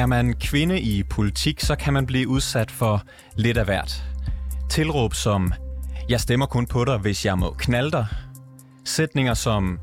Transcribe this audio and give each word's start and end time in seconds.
Er 0.00 0.06
man 0.06 0.34
kvinde 0.34 0.80
i 0.80 1.02
politik, 1.02 1.60
så 1.60 1.76
kan 1.76 1.92
man 1.92 2.06
blive 2.06 2.28
udsat 2.28 2.70
for 2.70 3.02
lidt 3.36 3.56
af 3.56 3.64
hvert. 3.64 4.04
Tilråb 4.70 5.14
som, 5.14 5.52
jeg 6.08 6.20
stemmer 6.20 6.46
kun 6.46 6.66
på 6.66 6.84
dig, 6.84 6.98
hvis 6.98 7.26
jeg 7.26 7.38
må 7.38 7.54
knalde 7.58 7.90
dig. 7.90 8.06
Sætninger 8.84 9.34
som, 9.34 9.78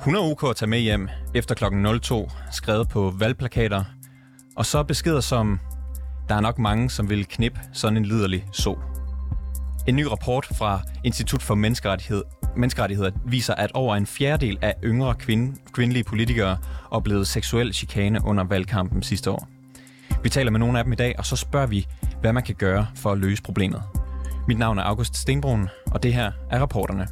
hun 0.00 0.16
er 0.16 0.20
ok 0.20 0.50
at 0.50 0.56
tage 0.56 0.68
med 0.68 0.78
hjem 0.78 1.08
efter 1.34 1.54
kl. 1.54 1.64
02, 2.00 2.30
skrevet 2.52 2.88
på 2.88 3.14
valgplakater. 3.18 3.84
Og 4.56 4.66
så 4.66 4.82
beskeder 4.82 5.20
som, 5.20 5.60
der 6.28 6.34
er 6.34 6.40
nok 6.40 6.58
mange, 6.58 6.90
som 6.90 7.10
vil 7.10 7.26
knip 7.26 7.58
sådan 7.72 7.96
en 7.96 8.04
liderlig 8.04 8.44
så. 8.52 8.78
En 9.88 9.96
ny 9.96 10.04
rapport 10.04 10.46
fra 10.58 10.82
Institut 11.04 11.42
for 11.42 11.54
Menneskerettighed, 11.54 12.22
Menneskerettigheder 12.56 13.10
viser, 13.26 13.54
at 13.54 13.72
over 13.72 13.96
en 13.96 14.06
fjerdedel 14.06 14.58
af 14.62 14.74
yngre 14.84 15.14
kvinde, 15.14 15.56
kvindelige 15.72 16.04
politikere 16.04 16.58
oplevede 16.90 17.24
seksuel 17.24 17.74
chikane 17.74 18.24
under 18.24 18.44
valgkampen 18.44 19.02
sidste 19.02 19.30
år. 19.30 19.57
Vi 20.22 20.28
taler 20.28 20.50
med 20.50 20.60
nogle 20.60 20.78
af 20.78 20.84
dem 20.84 20.92
i 20.92 20.96
dag, 20.96 21.14
og 21.18 21.26
så 21.26 21.36
spørger 21.36 21.66
vi, 21.66 21.86
hvad 22.20 22.32
man 22.32 22.42
kan 22.42 22.54
gøre 22.54 22.86
for 22.96 23.12
at 23.12 23.18
løse 23.18 23.42
problemet. 23.42 23.82
Mit 24.48 24.58
navn 24.58 24.78
er 24.78 24.82
August 24.82 25.16
Stenbrun, 25.16 25.68
og 25.86 26.02
det 26.02 26.14
her 26.14 26.32
er 26.50 26.60
rapporterne. 26.60 27.08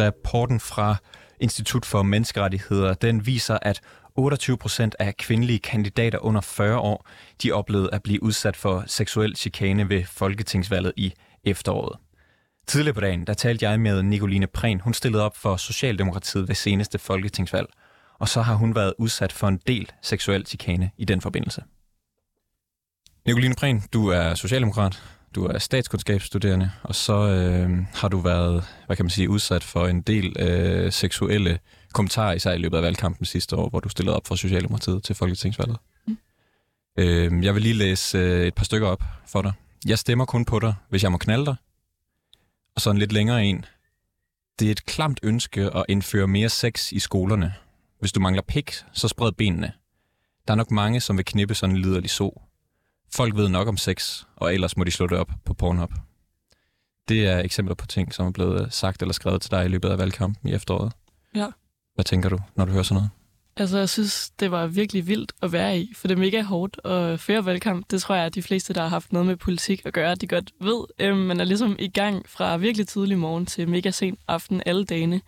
Rapporten 0.00 0.60
fra 0.60 0.96
Institut 1.40 1.84
for 1.84 2.02
Menneskerettigheder, 2.02 2.94
den 2.94 3.26
viser, 3.26 3.58
at 3.62 3.80
28 4.16 4.56
procent 4.58 4.96
af 4.98 5.16
kvindelige 5.16 5.58
kandidater 5.58 6.18
under 6.18 6.40
40 6.40 6.78
år, 6.78 7.06
de 7.42 7.52
oplevede 7.52 7.90
at 7.92 8.02
blive 8.02 8.22
udsat 8.22 8.56
for 8.56 8.84
seksuel 8.86 9.36
chikane 9.36 9.88
ved 9.88 10.04
folketingsvalget 10.04 10.92
i 10.96 11.12
efteråret. 11.44 12.05
Tidligere 12.68 12.94
på 12.94 13.00
dagen, 13.00 13.26
der 13.26 13.34
talte 13.34 13.68
jeg 13.68 13.80
med 13.80 14.02
Nicoline 14.02 14.46
Prehn. 14.46 14.80
Hun 14.80 14.94
stillede 14.94 15.22
op 15.22 15.36
for 15.36 15.56
Socialdemokratiet 15.56 16.48
ved 16.48 16.54
seneste 16.54 16.98
folketingsvalg. 16.98 17.66
Og 18.18 18.28
så 18.28 18.42
har 18.42 18.54
hun 18.54 18.74
været 18.74 18.94
udsat 18.98 19.32
for 19.32 19.48
en 19.48 19.60
del 19.66 19.92
seksuel 20.02 20.46
chikane 20.46 20.90
i 20.96 21.04
den 21.04 21.20
forbindelse. 21.20 21.62
Nicoline 23.26 23.54
Prehn, 23.54 23.82
du 23.92 24.08
er 24.08 24.34
socialdemokrat, 24.34 25.02
du 25.34 25.44
er 25.44 25.58
statskundskabsstuderende, 25.58 26.70
og 26.82 26.94
så 26.94 27.28
øh, 27.28 27.70
har 27.94 28.08
du 28.08 28.18
været, 28.18 28.64
hvad 28.86 28.96
kan 28.96 29.04
man 29.04 29.10
sige, 29.10 29.30
udsat 29.30 29.64
for 29.64 29.86
en 29.86 30.02
del 30.02 30.36
øh, 30.38 30.92
seksuelle 30.92 31.58
kommentarer, 31.92 32.32
især 32.32 32.52
i 32.52 32.58
løbet 32.58 32.76
af 32.76 32.82
valgkampen 32.82 33.26
sidste 33.26 33.56
år, 33.56 33.68
hvor 33.68 33.80
du 33.80 33.88
stillede 33.88 34.16
op 34.16 34.26
for 34.26 34.34
Socialdemokratiet 34.34 35.02
til 35.02 35.14
Folketingsvalget. 35.14 35.76
Mm. 36.06 36.18
Øh, 36.98 37.44
jeg 37.44 37.54
vil 37.54 37.62
lige 37.62 37.74
læse 37.74 38.18
øh, 38.18 38.46
et 38.46 38.54
par 38.54 38.64
stykker 38.64 38.88
op 38.88 39.02
for 39.26 39.42
dig. 39.42 39.52
Jeg 39.86 39.98
stemmer 39.98 40.24
kun 40.24 40.44
på 40.44 40.58
dig, 40.58 40.74
hvis 40.88 41.02
jeg 41.02 41.12
må 41.12 41.18
knalde 41.18 41.46
dig. 41.46 41.56
Og 42.76 42.80
så 42.82 42.90
en 42.90 42.98
lidt 42.98 43.12
længere 43.12 43.44
en. 43.44 43.64
Det 44.58 44.68
er 44.68 44.72
et 44.72 44.86
klamt 44.86 45.20
ønske 45.22 45.76
at 45.76 45.84
indføre 45.88 46.26
mere 46.26 46.48
sex 46.48 46.92
i 46.92 46.98
skolerne. 46.98 47.54
Hvis 48.00 48.12
du 48.12 48.20
mangler 48.20 48.42
pik, 48.42 48.72
så 48.92 49.08
spred 49.08 49.32
benene. 49.32 49.72
Der 50.48 50.54
er 50.54 50.56
nok 50.56 50.70
mange, 50.70 51.00
som 51.00 51.16
vil 51.16 51.24
knippe 51.24 51.54
sådan 51.54 51.76
en 51.76 51.82
liderlig 51.82 52.10
så. 52.10 52.42
Folk 53.14 53.36
ved 53.36 53.48
nok 53.48 53.68
om 53.68 53.76
sex, 53.76 54.24
og 54.36 54.54
ellers 54.54 54.76
må 54.76 54.84
de 54.84 54.90
slå 54.90 55.06
det 55.06 55.18
op 55.18 55.30
på 55.44 55.54
Pornhub. 55.54 55.92
Det 57.08 57.26
er 57.26 57.38
eksempler 57.38 57.74
på 57.74 57.86
ting, 57.86 58.14
som 58.14 58.26
er 58.26 58.30
blevet 58.30 58.72
sagt 58.72 59.02
eller 59.02 59.12
skrevet 59.12 59.42
til 59.42 59.50
dig 59.50 59.64
i 59.64 59.68
løbet 59.68 59.88
af 59.88 59.98
valgkampen 59.98 60.48
i 60.48 60.52
efteråret. 60.52 60.92
Ja. 61.34 61.48
Hvad 61.94 62.04
tænker 62.04 62.28
du, 62.28 62.38
når 62.56 62.64
du 62.64 62.72
hører 62.72 62.82
sådan 62.82 62.94
noget? 62.94 63.10
Altså, 63.58 63.78
jeg 63.78 63.88
synes, 63.88 64.30
det 64.30 64.50
var 64.50 64.66
virkelig 64.66 65.06
vildt 65.06 65.32
at 65.42 65.52
være 65.52 65.78
i, 65.78 65.92
for 65.94 66.08
det 66.08 66.14
er 66.14 66.18
mega 66.18 66.42
hårdt 66.42 66.80
at 66.84 67.20
føre 67.20 67.44
valgkamp. 67.44 67.90
Det 67.90 68.02
tror 68.02 68.14
jeg, 68.14 68.24
at 68.24 68.34
de 68.34 68.42
fleste, 68.42 68.74
der 68.74 68.80
har 68.80 68.88
haft 68.88 69.12
noget 69.12 69.26
med 69.26 69.36
politik 69.36 69.82
at 69.86 69.92
gøre, 69.92 70.14
de 70.14 70.26
godt 70.26 70.52
ved. 70.60 70.84
Øhm, 70.98 71.18
man 71.18 71.40
er 71.40 71.44
ligesom 71.44 71.76
i 71.78 71.88
gang 71.88 72.28
fra 72.28 72.56
virkelig 72.56 72.88
tidlig 72.88 73.18
morgen 73.18 73.46
til 73.46 73.68
mega 73.68 73.90
sen 73.90 74.16
aften 74.28 74.62
alle 74.66 74.84
dagene. 74.84 75.20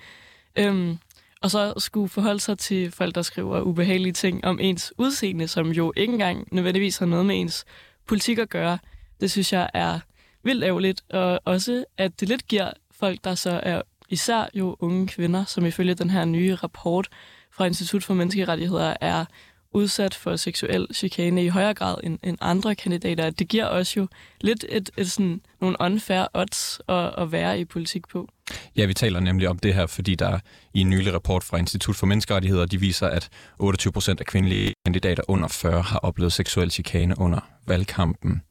Øhm, 0.56 0.98
og 1.42 1.50
så 1.50 1.74
skulle 1.78 2.08
forholde 2.08 2.40
sig 2.40 2.58
til 2.58 2.90
folk, 2.90 3.14
der 3.14 3.22
skriver 3.22 3.60
ubehagelige 3.60 4.12
ting 4.12 4.44
om 4.44 4.58
ens 4.60 4.92
udseende, 4.98 5.48
som 5.48 5.70
jo 5.70 5.92
ikke 5.96 6.12
engang 6.12 6.48
nødvendigvis 6.52 6.98
har 6.98 7.06
noget 7.06 7.26
med 7.26 7.40
ens 7.40 7.64
politik 8.06 8.38
at 8.38 8.48
gøre. 8.48 8.78
Det 9.20 9.30
synes 9.30 9.52
jeg 9.52 9.70
er 9.74 10.00
vildt 10.42 10.64
ærgerligt, 10.64 11.02
og 11.10 11.40
også, 11.44 11.84
at 11.98 12.20
det 12.20 12.28
lidt 12.28 12.46
giver 12.46 12.70
folk, 12.90 13.24
der 13.24 13.34
så 13.34 13.60
er 13.62 13.82
især 14.08 14.48
jo 14.54 14.76
unge 14.80 15.06
kvinder, 15.06 15.44
som 15.44 15.66
ifølge 15.66 15.94
den 15.94 16.10
her 16.10 16.24
nye 16.24 16.54
rapport 16.54 17.08
fra 17.58 17.66
Institut 17.66 18.04
for 18.04 18.14
Menneskerettigheder 18.14 18.94
er 19.00 19.24
udsat 19.72 20.14
for 20.14 20.36
seksuel 20.36 20.86
chikane 20.94 21.44
i 21.44 21.48
højere 21.48 21.74
grad 21.74 21.96
end, 22.02 22.18
end 22.22 22.38
andre 22.40 22.74
kandidater. 22.74 23.30
Det 23.30 23.48
giver 23.48 23.64
også 23.64 24.00
jo 24.00 24.08
lidt 24.40 24.64
et, 24.68 24.90
et 24.96 25.10
sådan, 25.10 25.40
nogle 25.60 25.76
unfair 25.80 26.26
odds 26.34 26.80
at, 26.88 27.14
at 27.18 27.32
være 27.32 27.60
i 27.60 27.64
politik 27.64 28.08
på. 28.08 28.28
Ja, 28.76 28.86
vi 28.86 28.94
taler 28.94 29.20
nemlig 29.20 29.48
om 29.48 29.58
det 29.58 29.74
her, 29.74 29.86
fordi 29.86 30.14
der 30.14 30.38
i 30.74 30.80
en 30.80 30.90
nylig 30.90 31.14
rapport 31.14 31.44
fra 31.44 31.56
Institut 31.56 31.96
for 31.96 32.06
Menneskerettigheder, 32.06 32.66
de 32.66 32.80
viser, 32.80 33.06
at 33.06 33.28
28 33.58 33.92
procent 33.92 34.20
af 34.20 34.26
kvindelige 34.26 34.74
kandidater 34.86 35.22
under 35.28 35.48
40 35.48 35.82
har 35.82 35.98
oplevet 35.98 36.32
seksuel 36.32 36.70
chikane 36.70 37.14
under 37.18 37.40
valgkampen. 37.66 38.42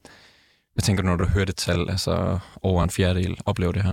Hvad 0.74 0.82
tænker 0.82 1.02
du, 1.02 1.08
når 1.08 1.16
du 1.16 1.24
hører 1.24 1.44
det 1.44 1.56
tal, 1.56 1.90
altså 1.90 2.38
over 2.62 2.84
en 2.84 2.90
fjerdedel 2.90 3.36
oplever 3.46 3.72
det 3.72 3.82
her? 3.82 3.92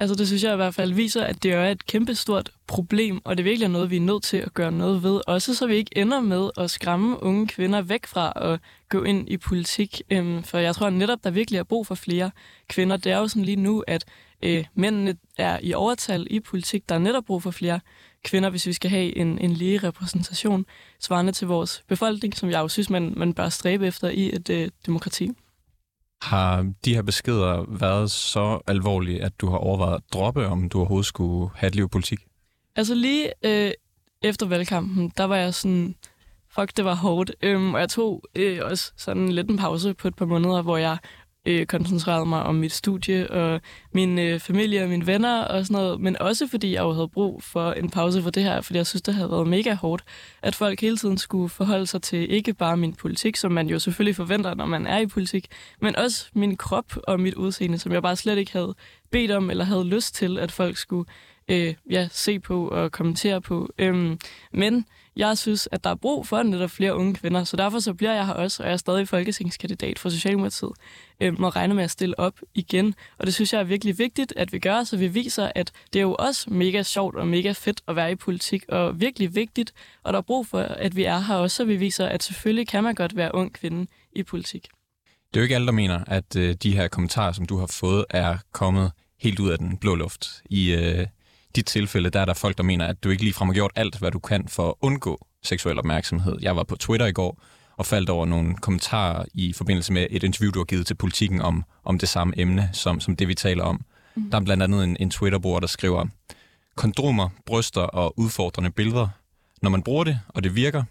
Altså 0.00 0.14
det 0.14 0.26
synes 0.26 0.44
jeg 0.44 0.52
i 0.52 0.56
hvert 0.56 0.74
fald 0.74 0.92
viser, 0.92 1.24
at 1.24 1.42
det 1.42 1.52
er 1.52 1.64
et 1.68 1.86
kæmpestort 1.86 2.50
problem, 2.66 3.20
og 3.24 3.36
det 3.36 3.42
er 3.42 3.44
virkelig 3.44 3.68
noget, 3.68 3.90
vi 3.90 3.96
er 3.96 4.00
nødt 4.00 4.22
til 4.22 4.36
at 4.36 4.54
gøre 4.54 4.72
noget 4.72 5.02
ved. 5.02 5.20
Også 5.26 5.54
så 5.54 5.66
vi 5.66 5.74
ikke 5.74 5.98
ender 5.98 6.20
med 6.20 6.50
at 6.56 6.70
skræmme 6.70 7.22
unge 7.22 7.46
kvinder 7.46 7.82
væk 7.82 8.06
fra 8.06 8.32
at 8.36 8.60
gå 8.88 9.02
ind 9.02 9.30
i 9.30 9.36
politik. 9.36 10.02
Øhm, 10.10 10.42
for 10.42 10.58
jeg 10.58 10.74
tror 10.74 10.90
netop, 10.90 11.24
der 11.24 11.30
virkelig 11.30 11.58
er 11.58 11.62
brug 11.62 11.86
for 11.86 11.94
flere 11.94 12.30
kvinder. 12.68 12.96
Det 12.96 13.12
er 13.12 13.18
jo 13.18 13.28
sådan 13.28 13.44
lige 13.44 13.56
nu, 13.56 13.84
at 13.86 14.04
øh, 14.42 14.64
mændene 14.74 15.16
er 15.38 15.58
i 15.62 15.74
overtal 15.74 16.26
i 16.30 16.40
politik. 16.40 16.88
Der 16.88 16.94
er 16.94 16.98
netop 16.98 17.24
brug 17.24 17.42
for 17.42 17.50
flere 17.50 17.80
kvinder, 18.24 18.50
hvis 18.50 18.66
vi 18.66 18.72
skal 18.72 18.90
have 18.90 19.16
en, 19.16 19.38
en 19.38 19.52
lige 19.52 19.78
repræsentation 19.78 20.66
svarende 21.00 21.32
til 21.32 21.46
vores 21.46 21.84
befolkning, 21.88 22.36
som 22.36 22.50
jeg 22.50 22.60
jo 22.60 22.68
synes, 22.68 22.90
man, 22.90 23.12
man 23.16 23.34
bør 23.34 23.48
stræbe 23.48 23.86
efter 23.86 24.08
i 24.08 24.34
et 24.34 24.50
øh, 24.50 24.68
demokrati. 24.86 25.30
Har 26.22 26.72
de 26.84 26.94
her 26.94 27.02
beskeder 27.02 27.64
været 27.78 28.10
så 28.10 28.60
alvorlige, 28.66 29.22
at 29.22 29.40
du 29.40 29.50
har 29.50 29.58
overvejet 29.58 29.94
at 29.94 30.02
droppe, 30.12 30.46
om 30.46 30.68
du 30.68 30.78
overhovedet 30.78 31.06
skulle 31.06 31.50
have 31.54 31.68
et 31.68 31.74
liv 31.74 31.84
i 31.84 31.88
politik? 31.88 32.18
Altså 32.76 32.94
lige 32.94 33.32
øh, 33.44 33.70
efter 34.22 34.46
valgkampen, 34.46 35.12
der 35.16 35.24
var 35.24 35.36
jeg 35.36 35.54
sådan, 35.54 35.94
fuck, 36.50 36.76
det 36.76 36.84
var 36.84 36.94
hårdt. 36.94 37.30
Øhm, 37.42 37.74
og 37.74 37.80
jeg 37.80 37.88
tog 37.88 38.24
øh, 38.34 38.60
også 38.62 38.92
sådan 38.96 39.28
lidt 39.28 39.50
en 39.50 39.56
pause 39.56 39.94
på 39.94 40.08
et 40.08 40.16
par 40.16 40.26
måneder, 40.26 40.62
hvor 40.62 40.76
jeg 40.76 40.98
øh, 41.48 41.66
koncentrerede 41.66 42.26
mig 42.26 42.42
om 42.42 42.54
mit 42.54 42.72
studie 42.72 43.30
og 43.30 43.60
min 43.92 44.18
øh, 44.18 44.40
familie 44.40 44.82
og 44.82 44.88
mine 44.88 45.06
venner 45.06 45.42
og 45.42 45.66
sådan 45.66 45.82
noget, 45.82 46.00
men 46.00 46.22
også 46.22 46.46
fordi 46.46 46.72
jeg 46.72 46.80
jo 46.80 46.92
havde 46.92 47.08
brug 47.08 47.42
for 47.42 47.72
en 47.72 47.90
pause 47.90 48.22
for 48.22 48.30
det 48.30 48.42
her, 48.42 48.60
fordi 48.60 48.76
jeg 48.76 48.86
synes, 48.86 49.02
det 49.02 49.14
havde 49.14 49.30
været 49.30 49.46
mega 49.46 49.74
hårdt, 49.74 50.04
at 50.42 50.54
folk 50.54 50.80
hele 50.80 50.96
tiden 50.96 51.18
skulle 51.18 51.48
forholde 51.48 51.86
sig 51.86 52.02
til 52.02 52.32
ikke 52.32 52.54
bare 52.54 52.76
min 52.76 52.94
politik, 52.94 53.36
som 53.36 53.52
man 53.52 53.68
jo 53.68 53.78
selvfølgelig 53.78 54.16
forventer, 54.16 54.54
når 54.54 54.66
man 54.66 54.86
er 54.86 54.98
i 54.98 55.06
politik, 55.06 55.46
men 55.80 55.96
også 55.96 56.26
min 56.34 56.56
krop 56.56 56.96
og 56.96 57.20
mit 57.20 57.34
udseende, 57.34 57.78
som 57.78 57.92
jeg 57.92 58.02
bare 58.02 58.16
slet 58.16 58.38
ikke 58.38 58.52
havde 58.52 58.74
bedt 59.10 59.30
om 59.30 59.50
eller 59.50 59.64
havde 59.64 59.84
lyst 59.84 60.14
til, 60.14 60.38
at 60.38 60.52
folk 60.52 60.76
skulle 60.76 61.10
øh, 61.48 61.74
ja, 61.90 62.08
se 62.12 62.40
på 62.40 62.68
og 62.68 62.92
kommentere 62.92 63.40
på. 63.40 63.68
Øhm, 63.78 64.18
men 64.52 64.84
jeg 65.18 65.38
synes, 65.38 65.68
at 65.72 65.84
der 65.84 65.90
er 65.90 65.94
brug 65.94 66.26
for 66.26 66.42
netop 66.42 66.70
flere 66.70 66.96
unge 66.96 67.14
kvinder, 67.14 67.44
så 67.44 67.56
derfor 67.56 67.78
så 67.78 67.94
bliver 67.94 68.14
jeg 68.14 68.26
her 68.26 68.32
også, 68.32 68.62
og 68.62 68.66
jeg 68.66 68.72
er 68.72 68.76
stadig 68.76 69.08
folketingskandidat 69.08 69.98
for 69.98 70.08
Socialdemokratiet, 70.08 70.72
øh, 71.20 71.40
må 71.40 71.48
regne 71.48 71.74
med 71.74 71.84
at 71.84 71.90
stille 71.90 72.18
op 72.18 72.40
igen. 72.54 72.94
Og 73.18 73.26
det 73.26 73.34
synes 73.34 73.52
jeg 73.52 73.60
er 73.60 73.64
virkelig 73.64 73.98
vigtigt, 73.98 74.32
at 74.36 74.52
vi 74.52 74.58
gør, 74.58 74.84
så 74.84 74.96
vi 74.96 75.08
viser, 75.08 75.52
at 75.54 75.72
det 75.92 75.98
er 75.98 76.02
jo 76.02 76.16
også 76.18 76.50
mega 76.50 76.82
sjovt 76.82 77.16
og 77.16 77.28
mega 77.28 77.52
fedt 77.52 77.80
at 77.88 77.96
være 77.96 78.12
i 78.12 78.14
politik, 78.14 78.64
og 78.68 79.00
virkelig 79.00 79.34
vigtigt, 79.34 79.72
og 80.02 80.12
der 80.12 80.18
er 80.18 80.22
brug 80.22 80.46
for, 80.46 80.60
at 80.60 80.96
vi 80.96 81.04
er 81.04 81.18
her 81.18 81.34
også, 81.34 81.56
så 81.56 81.64
vi 81.64 81.76
viser, 81.76 82.06
at 82.06 82.22
selvfølgelig 82.22 82.68
kan 82.68 82.84
man 82.84 82.94
godt 82.94 83.16
være 83.16 83.34
ung 83.34 83.52
kvinde 83.52 83.86
i 84.12 84.22
politik. 84.22 84.68
Det 85.34 85.36
er 85.36 85.40
jo 85.40 85.42
ikke 85.42 85.54
alle, 85.54 85.66
der 85.66 85.72
mener, 85.72 86.04
at 86.06 86.36
øh, 86.36 86.54
de 86.54 86.76
her 86.76 86.88
kommentarer, 86.88 87.32
som 87.32 87.46
du 87.46 87.58
har 87.58 87.66
fået, 87.66 88.04
er 88.10 88.36
kommet 88.52 88.92
helt 89.20 89.40
ud 89.40 89.50
af 89.50 89.58
den 89.58 89.76
blå 89.76 89.94
luft. 89.94 90.42
I 90.50 90.72
øh, 90.72 91.06
dit 91.56 91.66
tilfælde, 91.66 92.10
der 92.10 92.20
er 92.20 92.24
der 92.24 92.34
folk, 92.34 92.56
der 92.56 92.64
mener, 92.64 92.86
at 92.86 93.04
du 93.04 93.10
ikke 93.10 93.22
ligefrem 93.22 93.48
har 93.48 93.54
gjort 93.54 93.70
alt, 93.76 93.98
hvad 93.98 94.10
du 94.10 94.18
kan 94.18 94.48
for 94.48 94.68
at 94.68 94.74
undgå 94.80 95.26
seksuel 95.42 95.78
opmærksomhed. 95.78 96.36
Jeg 96.42 96.56
var 96.56 96.62
på 96.62 96.76
Twitter 96.76 97.06
i 97.06 97.12
går 97.12 97.42
og 97.76 97.86
faldt 97.86 98.10
over 98.10 98.26
nogle 98.26 98.56
kommentarer 98.56 99.24
i 99.34 99.52
forbindelse 99.52 99.92
med 99.92 100.06
et 100.10 100.22
interview, 100.22 100.52
du 100.52 100.58
har 100.58 100.64
givet 100.64 100.86
til 100.86 100.94
politikken 100.94 101.42
om, 101.42 101.64
om 101.84 101.98
det 101.98 102.08
samme 102.08 102.34
emne, 102.36 102.70
som, 102.72 103.00
som 103.00 103.16
det 103.16 103.28
vi 103.28 103.34
taler 103.34 103.64
om. 103.64 103.84
Mm. 104.14 104.30
Der 104.30 104.40
er 104.40 104.44
blandt 104.44 104.62
andet 104.62 104.84
en, 104.84 104.96
en 105.00 105.10
Twitter-bruger, 105.10 105.60
der 105.60 105.66
skriver, 105.66 106.06
kondomer, 106.76 107.28
bryster 107.46 107.80
og 107.80 108.18
udfordrende 108.18 108.70
billeder. 108.70 109.08
Når 109.62 109.70
man 109.70 109.82
bruger 109.82 110.04
det, 110.04 110.20
og 110.28 110.44
det 110.44 110.54
virker, 110.54 110.82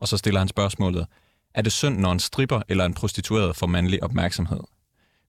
og 0.00 0.08
så 0.08 0.16
stiller 0.16 0.40
han 0.40 0.48
spørgsmålet, 0.48 1.06
er 1.54 1.62
det 1.62 1.72
synd, 1.72 1.98
når 1.98 2.12
en 2.12 2.20
stripper 2.20 2.62
eller 2.68 2.84
en 2.84 2.94
prostitueret 2.94 3.56
får 3.56 3.66
mandlig 3.66 4.02
opmærksomhed? 4.02 4.60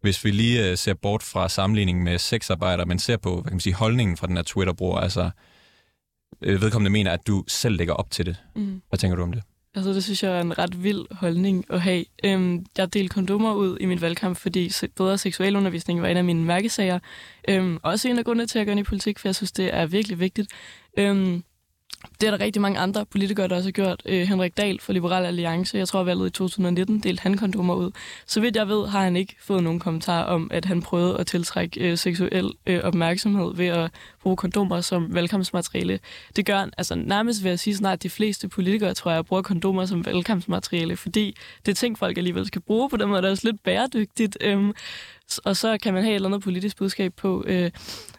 Hvis 0.01 0.25
vi 0.25 0.31
lige 0.31 0.71
uh, 0.71 0.77
ser 0.77 0.93
bort 0.93 1.23
fra 1.23 1.49
sammenligningen 1.49 2.03
med 2.03 2.17
sexarbejder, 2.17 2.85
men 2.85 2.99
ser 2.99 3.17
på 3.17 3.33
hvad 3.33 3.43
kan 3.43 3.53
man 3.53 3.59
sige, 3.59 3.73
holdningen 3.73 4.17
fra 4.17 4.27
den 4.27 4.35
her 4.35 4.43
Twitter-bruger, 4.43 4.97
altså 4.97 5.29
øh, 6.41 6.61
vedkommende 6.61 6.91
mener, 6.91 7.11
at 7.11 7.27
du 7.27 7.43
selv 7.47 7.77
lægger 7.77 7.93
op 7.93 8.11
til 8.11 8.25
det. 8.25 8.35
Mm. 8.55 8.81
Hvad 8.89 8.99
tænker 8.99 9.15
du 9.15 9.23
om 9.23 9.31
det? 9.31 9.43
Altså, 9.75 9.93
det 9.93 10.03
synes 10.03 10.23
jeg 10.23 10.37
er 10.37 10.41
en 10.41 10.57
ret 10.57 10.83
vild 10.83 11.05
holdning 11.11 11.65
at 11.69 11.81
have. 11.81 12.05
Øhm, 12.23 12.65
jeg 12.77 12.93
delte 12.93 13.13
kondomer 13.13 13.53
ud 13.53 13.77
i 13.81 13.85
min 13.85 14.01
valgkamp, 14.01 14.37
fordi 14.37 14.71
bedre 14.95 15.17
seksualundervisning 15.17 16.01
var 16.01 16.07
en 16.07 16.17
af 16.17 16.23
mine 16.23 16.43
mærkesager. 16.43 16.99
Øhm, 17.49 17.79
også 17.83 18.09
en 18.09 18.19
af 18.19 18.25
grundene 18.25 18.47
til 18.47 18.59
at 18.59 18.65
gøre 18.65 18.79
i 18.79 18.83
politik, 18.83 19.19
for 19.19 19.27
jeg 19.27 19.35
synes, 19.35 19.51
det 19.51 19.73
er 19.73 19.85
virkelig 19.85 20.19
vigtigt. 20.19 20.51
Øhm, 20.97 21.43
det 22.21 22.27
er 22.27 22.31
der 22.31 22.39
rigtig 22.39 22.61
mange 22.61 22.79
andre 22.79 23.05
politikere, 23.05 23.47
der 23.47 23.55
også 23.55 23.67
har 23.67 23.71
gjort. 23.71 24.01
Øh, 24.05 24.27
Henrik 24.27 24.57
Dahl 24.57 24.79
fra 24.79 24.93
Liberal 24.93 25.25
Alliance, 25.25 25.77
jeg 25.77 25.87
tror 25.87 26.03
valget 26.03 26.27
i 26.27 26.29
2019, 26.29 26.99
delte 26.99 27.21
han 27.21 27.37
kondomer 27.37 27.75
ud. 27.75 27.91
Så 28.25 28.41
vidt 28.41 28.55
jeg 28.55 28.67
ved, 28.67 28.87
har 28.87 29.03
han 29.03 29.15
ikke 29.15 29.35
fået 29.39 29.63
nogen 29.63 29.79
kommentar 29.79 30.23
om, 30.23 30.51
at 30.53 30.65
han 30.65 30.81
prøvede 30.81 31.17
at 31.17 31.27
tiltrække 31.27 31.91
øh, 31.91 31.97
seksuel 31.97 32.51
øh, 32.67 32.79
opmærksomhed 32.83 33.55
ved 33.55 33.67
at 33.67 33.91
bruge 34.21 34.37
kondomer 34.37 34.81
som 34.81 35.15
valgkampsmateriale. 35.15 35.99
Det 36.35 36.45
gør 36.45 36.59
han, 36.59 36.71
altså 36.77 36.95
nærmest 36.95 37.43
ved 37.43 37.51
at 37.51 37.59
sige 37.59 37.75
snart, 37.75 37.93
at 37.93 38.03
de 38.03 38.09
fleste 38.09 38.47
politikere, 38.47 38.93
tror 38.93 39.11
jeg, 39.11 39.25
bruger 39.25 39.41
kondomer 39.41 39.85
som 39.85 40.05
valgkampsmateriale, 40.05 40.97
fordi 40.97 41.37
det 41.65 41.71
er 41.71 41.75
ting, 41.75 41.97
folk 41.97 42.17
alligevel 42.17 42.47
skal 42.47 42.61
bruge 42.61 42.89
på 42.89 42.97
den 42.97 43.09
måde, 43.09 43.21
der 43.21 43.27
er 43.27 43.31
også 43.31 43.47
lidt 43.47 43.63
bæredygtigt. 43.63 44.37
Øhm, 44.41 44.73
og 45.45 45.57
så 45.57 45.77
kan 45.83 45.93
man 45.93 46.03
have 46.03 46.11
et 46.11 46.15
eller 46.15 46.29
andet 46.29 46.43
politisk 46.43 46.77
budskab 46.77 47.13
på. 47.13 47.43
Øh, 47.47 47.71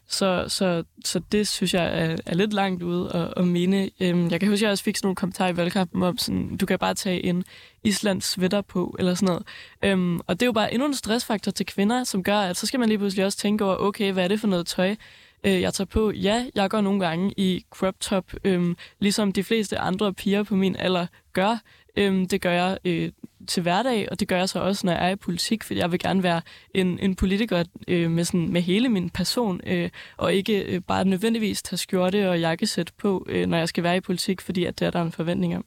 så, 0.09 0.45
så, 0.49 0.85
så 1.05 1.21
det 1.33 1.49
synes 1.49 1.75
jeg 1.75 1.85
er, 1.85 2.17
er 2.27 2.35
lidt 2.35 2.53
langt 2.53 2.83
ude 2.83 3.13
at, 3.15 3.35
at 3.37 3.49
mene. 3.49 3.91
Øhm, 4.01 4.31
jeg 4.31 4.41
kan 4.41 4.49
huske, 4.49 4.63
at 4.63 4.63
jeg 4.63 4.71
også 4.71 4.85
fik 4.85 4.97
sådan 4.97 5.07
nogle 5.07 5.17
kommentarer 5.17 5.49
i 5.53 5.57
valgkampen 5.57 6.03
om, 6.03 6.19
sådan, 6.19 6.57
du 6.57 6.67
kan 6.67 6.79
bare 6.79 6.95
tage 6.95 7.25
en 7.25 7.45
Islands 7.85 8.25
sweater 8.25 8.61
på, 8.61 8.97
eller 8.99 9.15
sådan 9.15 9.27
noget. 9.27 9.43
Øhm, 9.83 10.21
og 10.27 10.41
det 10.41 10.43
er 10.43 10.47
jo 10.47 10.53
bare 10.53 10.75
endnu 10.75 10.87
en 10.87 10.95
stressfaktor 10.95 11.51
til 11.53 11.67
kvinder, 11.67 12.05
som 12.05 12.23
gør, 12.23 12.39
at 12.39 12.57
så 12.57 12.67
skal 12.67 12.81
man 12.81 12.89
lige 12.89 12.99
pludselig 12.99 13.25
også 13.25 13.39
tænke 13.39 13.65
over, 13.65 13.77
okay, 13.77 14.13
hvad 14.13 14.25
er 14.25 14.29
det 14.29 14.41
for 14.41 14.49
noget 14.49 14.67
tøj, 14.67 14.97
øh, 15.45 15.61
jeg 15.61 15.75
tager 15.75 15.87
på? 15.87 16.11
Ja, 16.11 16.47
jeg 16.55 16.71
går 16.71 16.81
nogle 16.81 17.01
gange 17.01 17.35
i 17.37 17.65
crop 17.71 18.01
top, 18.01 18.25
øhm, 18.45 18.77
ligesom 18.99 19.33
de 19.33 19.45
fleste 19.45 19.79
andre 19.79 20.15
piger 20.15 20.43
på 20.43 20.57
min 20.57 20.77
alder 20.77 21.07
gør. 21.33 21.59
Øhm, 21.99 22.29
det 22.29 22.41
gør 22.41 22.53
jeg 22.53 22.79
øh, 22.85 23.13
til 23.47 23.63
hverdag, 23.63 24.09
og 24.11 24.21
det 24.21 24.29
gør 24.29 24.39
jeg 24.39 24.49
så 24.49 24.61
også, 24.61 24.87
når 24.87 24.93
jeg 24.93 25.07
er 25.07 25.11
i 25.11 25.17
politik, 25.17 25.65
fordi 25.65 25.81
jeg 25.81 25.93
vil 25.93 25.99
gerne 25.99 26.23
være 26.23 26.41
en, 26.75 26.99
en 26.99 27.15
politiker 27.15 27.65
øh, 27.89 28.11
med, 28.11 28.25
sådan, 28.25 28.53
med 28.53 28.63
hele 28.63 28.89
min 28.89 29.11
person, 29.11 29.61
øh, 29.67 29.91
og 30.17 30.35
ikke 30.35 30.63
øh, 30.63 30.81
bare 30.81 31.05
nødvendigvis 31.05 31.63
tage 31.63 31.79
skjorte 31.79 32.31
og 32.31 32.41
jakkesæt 32.41 32.93
på, 32.99 33.27
øh, 33.29 33.47
når 33.47 33.59
jeg 33.59 33.69
skal 33.69 33.85
være 33.85 33.97
i 33.97 34.01
politik, 34.01 34.41
fordi 34.41 34.65
at 34.65 34.79
det 34.79 34.87
er 34.87 34.91
der 34.91 35.03
en 35.03 35.13
forventning 35.13 35.57
om. 35.57 35.65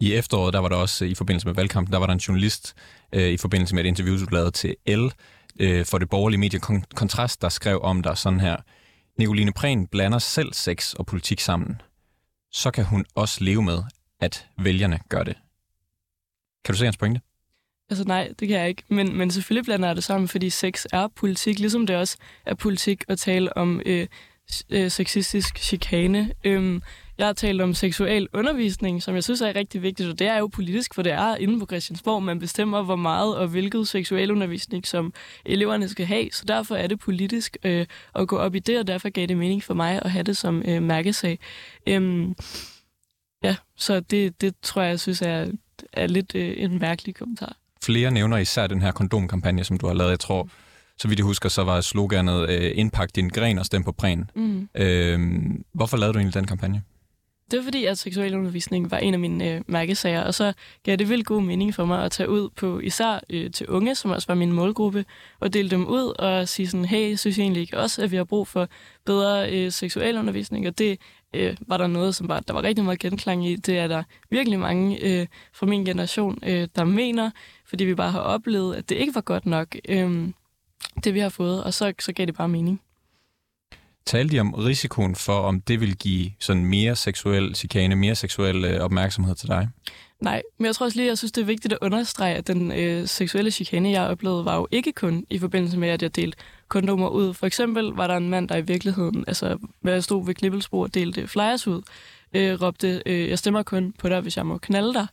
I 0.00 0.14
efteråret, 0.14 0.52
der 0.52 0.58
var 0.58 0.68
der 0.68 0.76
også 0.76 1.04
øh, 1.04 1.10
i 1.10 1.14
forbindelse 1.14 1.46
med 1.46 1.54
valgkampen, 1.54 1.92
der 1.92 1.98
var 1.98 2.06
der 2.06 2.12
en 2.12 2.18
journalist 2.18 2.74
øh, 3.12 3.28
i 3.28 3.36
forbindelse 3.36 3.74
med 3.74 3.84
et 3.84 3.88
interview, 3.88 4.18
du 4.18 4.26
lavede 4.32 4.50
til 4.50 4.76
L 4.88 5.08
øh, 5.60 5.84
for 5.84 5.98
det 5.98 6.08
borgerlige 6.08 6.40
medie 6.40 6.60
Kontrast, 6.94 7.42
der 7.42 7.48
skrev 7.48 7.80
om 7.82 8.02
dig 8.02 8.18
sådan 8.18 8.40
her. 8.40 8.56
Nicoline 9.18 9.52
Prehn 9.52 9.86
blander 9.86 10.18
selv 10.18 10.52
sex 10.52 10.92
og 10.92 11.06
politik 11.06 11.40
sammen. 11.40 11.80
Så 12.52 12.70
kan 12.70 12.84
hun 12.84 13.04
også 13.14 13.44
leve 13.44 13.62
med, 13.62 13.82
at 14.20 14.46
vælgerne 14.58 14.98
gør 15.08 15.22
det. 15.22 15.36
Kan 16.64 16.72
du 16.72 16.78
se 16.78 16.84
hans 16.84 16.96
pointe? 16.96 17.20
Altså 17.90 18.04
nej, 18.04 18.32
det 18.40 18.48
kan 18.48 18.58
jeg 18.58 18.68
ikke. 18.68 18.82
Men, 18.88 19.16
men 19.16 19.30
selvfølgelig 19.30 19.64
blander 19.64 19.88
jeg 19.88 19.96
det 19.96 20.04
sammen, 20.04 20.28
fordi 20.28 20.50
sex 20.50 20.84
er 20.92 21.08
politik, 21.08 21.58
ligesom 21.58 21.86
det 21.86 21.96
også 21.96 22.16
er 22.46 22.54
politik 22.54 23.04
at 23.08 23.18
tale 23.18 23.56
om 23.56 23.80
øh, 23.86 24.06
øh, 24.70 24.90
sexistisk 24.90 25.58
chikane. 25.58 26.32
Øhm, 26.44 26.82
jeg 27.18 27.26
har 27.26 27.32
talt 27.32 27.60
om 27.60 27.74
seksuel 27.74 28.28
undervisning, 28.32 29.02
som 29.02 29.14
jeg 29.14 29.24
synes 29.24 29.40
er 29.40 29.56
rigtig 29.56 29.82
vigtigt, 29.82 30.08
og 30.08 30.18
det 30.18 30.26
er 30.26 30.38
jo 30.38 30.46
politisk, 30.46 30.94
for 30.94 31.02
det 31.02 31.12
er 31.12 31.36
inde 31.36 31.60
på 31.60 31.66
Christiansborg, 31.66 32.22
man 32.22 32.38
bestemmer, 32.38 32.82
hvor 32.82 32.96
meget 32.96 33.36
og 33.36 33.48
hvilket 33.48 33.88
seksuel 33.88 34.30
undervisning, 34.30 34.86
som 34.86 35.12
eleverne 35.44 35.88
skal 35.88 36.06
have. 36.06 36.28
Så 36.32 36.44
derfor 36.48 36.74
er 36.74 36.86
det 36.86 36.98
politisk 36.98 37.56
øh, 37.64 37.86
at 38.14 38.28
gå 38.28 38.36
op 38.38 38.54
i 38.54 38.58
det, 38.58 38.78
og 38.78 38.86
derfor 38.86 39.08
gav 39.10 39.26
det 39.26 39.36
mening 39.36 39.62
for 39.62 39.74
mig 39.74 40.02
at 40.04 40.10
have 40.10 40.22
det 40.22 40.36
som 40.36 40.62
øh, 40.66 40.82
mærkesag. 40.82 41.38
Øhm, 41.86 42.34
ja, 43.46 43.56
så 43.76 44.00
det, 44.00 44.40
det 44.40 44.54
tror 44.62 44.82
jeg, 44.82 44.90
jeg 44.90 45.00
synes 45.00 45.22
er 45.22 45.46
er 45.92 46.06
lidt 46.06 46.34
øh, 46.34 46.54
en 46.56 46.78
mærkelig 46.78 47.14
kommentar. 47.14 47.56
Flere 47.82 48.10
nævner 48.10 48.36
især 48.36 48.66
den 48.66 48.82
her 48.82 48.92
kondomkampagne, 48.92 49.64
som 49.64 49.78
du 49.78 49.86
har 49.86 49.94
lavet. 49.94 50.10
Jeg 50.10 50.20
tror, 50.20 50.48
så 50.98 51.08
vidt 51.08 51.18
jeg 51.18 51.24
husker, 51.24 51.48
så 51.48 51.64
var 51.64 51.80
sloganet 51.80 52.50
øh, 52.50 52.72
indpak 52.74 53.08
din 53.14 53.28
gren 53.28 53.58
og 53.58 53.66
stem 53.66 53.84
på 53.84 53.92
præn. 53.92 54.30
Mm. 54.34 54.68
Øh, 54.74 55.20
hvorfor 55.72 55.96
lavede 55.96 56.12
du 56.12 56.18
egentlig 56.18 56.34
den 56.34 56.46
kampagne? 56.46 56.82
Det 57.50 57.56
var 57.56 57.62
fordi, 57.62 57.84
at 57.84 57.98
seksualundervisning 57.98 58.90
var 58.90 58.98
en 58.98 59.14
af 59.14 59.20
mine 59.20 59.50
øh, 59.50 59.60
mærkesager, 59.66 60.22
og 60.22 60.34
så 60.34 60.52
gav 60.82 60.96
det 60.96 61.08
vildt 61.08 61.26
god 61.26 61.42
mening 61.42 61.74
for 61.74 61.84
mig 61.84 62.04
at 62.04 62.10
tage 62.10 62.28
ud 62.28 62.48
på 62.56 62.80
især 62.80 63.20
øh, 63.30 63.50
til 63.50 63.68
unge, 63.68 63.94
som 63.94 64.10
også 64.10 64.28
var 64.28 64.34
min 64.34 64.52
målgruppe, 64.52 65.04
og 65.40 65.52
dele 65.52 65.70
dem 65.70 65.86
ud 65.86 66.14
og 66.18 66.48
sige 66.48 66.68
sådan, 66.68 66.84
hey, 66.84 67.14
synes 67.14 67.38
jeg 67.38 67.42
egentlig 67.42 67.60
ikke 67.60 67.78
også, 67.78 68.02
at 68.02 68.10
vi 68.10 68.16
har 68.16 68.24
brug 68.24 68.48
for 68.48 68.68
bedre 69.04 69.50
øh, 69.52 69.72
seksualundervisning, 69.72 70.66
og 70.66 70.78
det 70.78 70.98
øh, 71.36 71.56
var 71.66 71.76
der 71.76 71.86
noget, 71.86 72.14
som 72.14 72.28
var, 72.28 72.40
der 72.40 72.52
var 72.52 72.62
rigtig 72.62 72.84
meget 72.84 72.98
genklang 72.98 73.46
i. 73.46 73.56
Det 73.56 73.78
er 73.78 73.88
der 73.88 74.02
virkelig 74.30 74.58
mange 74.58 75.04
øh, 75.04 75.26
fra 75.52 75.66
min 75.66 75.84
generation, 75.84 76.38
øh, 76.42 76.68
der 76.76 76.84
mener, 76.84 77.30
fordi 77.66 77.84
vi 77.84 77.94
bare 77.94 78.10
har 78.10 78.20
oplevet, 78.20 78.74
at 78.74 78.88
det 78.88 78.94
ikke 78.94 79.14
var 79.14 79.20
godt 79.20 79.46
nok, 79.46 79.76
øh, 79.88 80.28
det 81.04 81.14
vi 81.14 81.20
har 81.20 81.28
fået, 81.28 81.64
og 81.64 81.74
så, 81.74 81.92
så 82.00 82.12
gav 82.12 82.26
det 82.26 82.36
bare 82.36 82.48
mening. 82.48 82.80
Talte 84.06 84.34
de 84.34 84.40
om 84.40 84.54
risikoen 84.54 85.14
for, 85.14 85.40
om 85.40 85.60
det 85.60 85.80
vil 85.80 85.96
give 85.96 86.30
sådan 86.40 86.64
mere 86.64 86.96
seksuel 86.96 87.54
chikane, 87.54 87.96
mere 87.96 88.14
seksuel 88.14 88.64
øh, 88.64 88.80
opmærksomhed 88.80 89.34
til 89.34 89.48
dig? 89.48 89.68
Nej, 90.20 90.42
men 90.58 90.66
jeg 90.66 90.74
tror 90.74 90.86
også 90.86 90.98
lige, 90.98 91.08
jeg 91.08 91.18
synes, 91.18 91.32
det 91.32 91.40
er 91.42 91.46
vigtigt 91.46 91.72
at 91.72 91.78
understrege, 91.82 92.34
at 92.34 92.46
den 92.46 92.72
øh, 92.72 93.08
seksuelle 93.08 93.50
chikane, 93.50 93.90
jeg 93.90 94.02
oplevede, 94.02 94.44
var 94.44 94.56
jo 94.56 94.68
ikke 94.70 94.92
kun 94.92 95.24
i 95.30 95.38
forbindelse 95.38 95.78
med, 95.78 95.88
at 95.88 96.02
jeg 96.02 96.16
delte 96.16 96.38
kondomer 96.68 97.08
ud. 97.08 97.34
For 97.34 97.46
eksempel 97.46 97.84
var 97.84 98.06
der 98.06 98.16
en 98.16 98.28
mand, 98.28 98.48
der 98.48 98.56
i 98.56 98.60
virkeligheden, 98.60 99.24
altså 99.26 99.58
hvad 99.80 99.92
jeg 99.92 100.04
stod 100.04 100.26
ved 100.26 100.34
knibbelsbord 100.34 100.88
og 100.88 100.94
delte 100.94 101.28
flyers 101.28 101.66
ud, 101.66 101.82
øh, 102.34 102.62
råbte, 102.62 103.02
øh, 103.06 103.28
jeg 103.28 103.38
stemmer 103.38 103.62
kun 103.62 103.94
på 103.98 104.08
dig, 104.08 104.20
hvis 104.20 104.36
jeg 104.36 104.46
må 104.46 104.58
knalde 104.58 104.94
dig. 104.94 105.06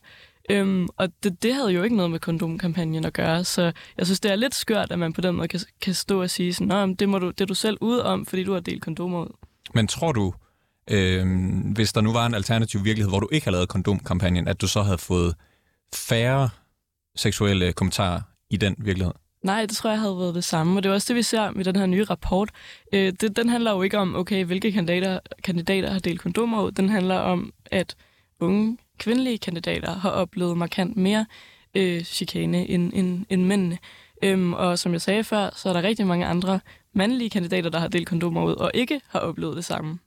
Øhm, 0.50 0.88
og 0.96 1.08
det, 1.22 1.42
det 1.42 1.54
havde 1.54 1.70
jo 1.70 1.82
ikke 1.82 1.96
noget 1.96 2.10
med 2.10 2.20
kondomkampagnen 2.20 3.04
at 3.04 3.12
gøre, 3.12 3.44
så 3.44 3.72
jeg 3.98 4.06
synes, 4.06 4.20
det 4.20 4.32
er 4.32 4.36
lidt 4.36 4.54
skørt, 4.54 4.92
at 4.92 4.98
man 4.98 5.12
på 5.12 5.20
den 5.20 5.34
måde 5.34 5.48
kan, 5.48 5.60
kan 5.80 5.94
stå 5.94 6.22
og 6.22 6.30
sige 6.30 6.54
sådan, 6.54 6.94
det, 6.94 7.08
må 7.08 7.18
du, 7.18 7.30
det 7.30 7.40
er 7.40 7.46
du 7.46 7.54
selv 7.54 7.78
ud 7.80 7.98
om, 7.98 8.26
fordi 8.26 8.44
du 8.44 8.52
har 8.52 8.60
delt 8.60 8.82
kondomer 8.82 9.22
ud. 9.22 9.28
Men 9.74 9.86
tror 9.86 10.12
du, 10.12 10.34
øh, 10.90 11.26
hvis 11.74 11.92
der 11.92 12.00
nu 12.00 12.12
var 12.12 12.26
en 12.26 12.34
alternativ 12.34 12.84
virkelighed, 12.84 13.10
hvor 13.10 13.20
du 13.20 13.28
ikke 13.32 13.46
har 13.46 13.52
lavet 13.52 13.68
kondomkampagnen, 13.68 14.48
at 14.48 14.60
du 14.60 14.66
så 14.66 14.82
havde 14.82 14.98
fået 14.98 15.34
færre 15.94 16.48
seksuelle 17.16 17.72
kommentarer 17.72 18.20
i 18.50 18.56
den 18.56 18.76
virkelighed? 18.78 19.12
Nej, 19.44 19.66
det 19.66 19.76
tror 19.76 19.90
jeg 19.90 20.00
havde 20.00 20.18
været 20.18 20.34
det 20.34 20.44
samme, 20.44 20.78
og 20.78 20.82
det 20.82 20.90
er 20.90 20.94
også 20.94 21.06
det, 21.08 21.16
vi 21.16 21.22
ser 21.22 21.50
med 21.50 21.64
den 21.64 21.76
her 21.76 21.86
nye 21.86 22.04
rapport. 22.04 22.50
Øh, 22.92 23.12
det, 23.20 23.36
den 23.36 23.48
handler 23.48 23.72
jo 23.72 23.82
ikke 23.82 23.98
om, 23.98 24.14
okay, 24.14 24.44
hvilke 24.44 24.72
kandidater, 24.72 25.18
kandidater 25.42 25.90
har 25.90 25.98
delt 25.98 26.20
kondomer 26.20 26.62
ud. 26.62 26.72
Den 26.72 26.88
handler 26.88 27.16
om, 27.16 27.52
at 27.70 27.96
unge 28.40 28.78
kvindelige 28.98 29.38
kandidater 29.38 29.92
har 29.94 30.10
oplevet 30.10 30.56
markant 30.56 30.96
mere 30.96 31.26
øh, 31.74 32.02
chikane 32.02 32.66
end, 32.66 32.92
end, 32.94 33.26
end 33.30 33.44
mændene. 33.44 33.78
Øhm, 34.22 34.52
og 34.52 34.78
som 34.78 34.92
jeg 34.92 35.00
sagde 35.00 35.24
før, 35.24 35.50
så 35.56 35.68
er 35.68 35.72
der 35.72 35.82
rigtig 35.82 36.06
mange 36.06 36.26
andre 36.26 36.60
mandlige 36.92 37.30
kandidater, 37.30 37.70
der 37.70 37.78
har 37.78 37.88
delt 37.88 38.08
kondomer 38.08 38.44
ud, 38.44 38.54
og 38.54 38.70
ikke 38.74 39.00
har 39.08 39.18
oplevet 39.18 39.56
det 39.56 39.64
samme. 39.64 39.98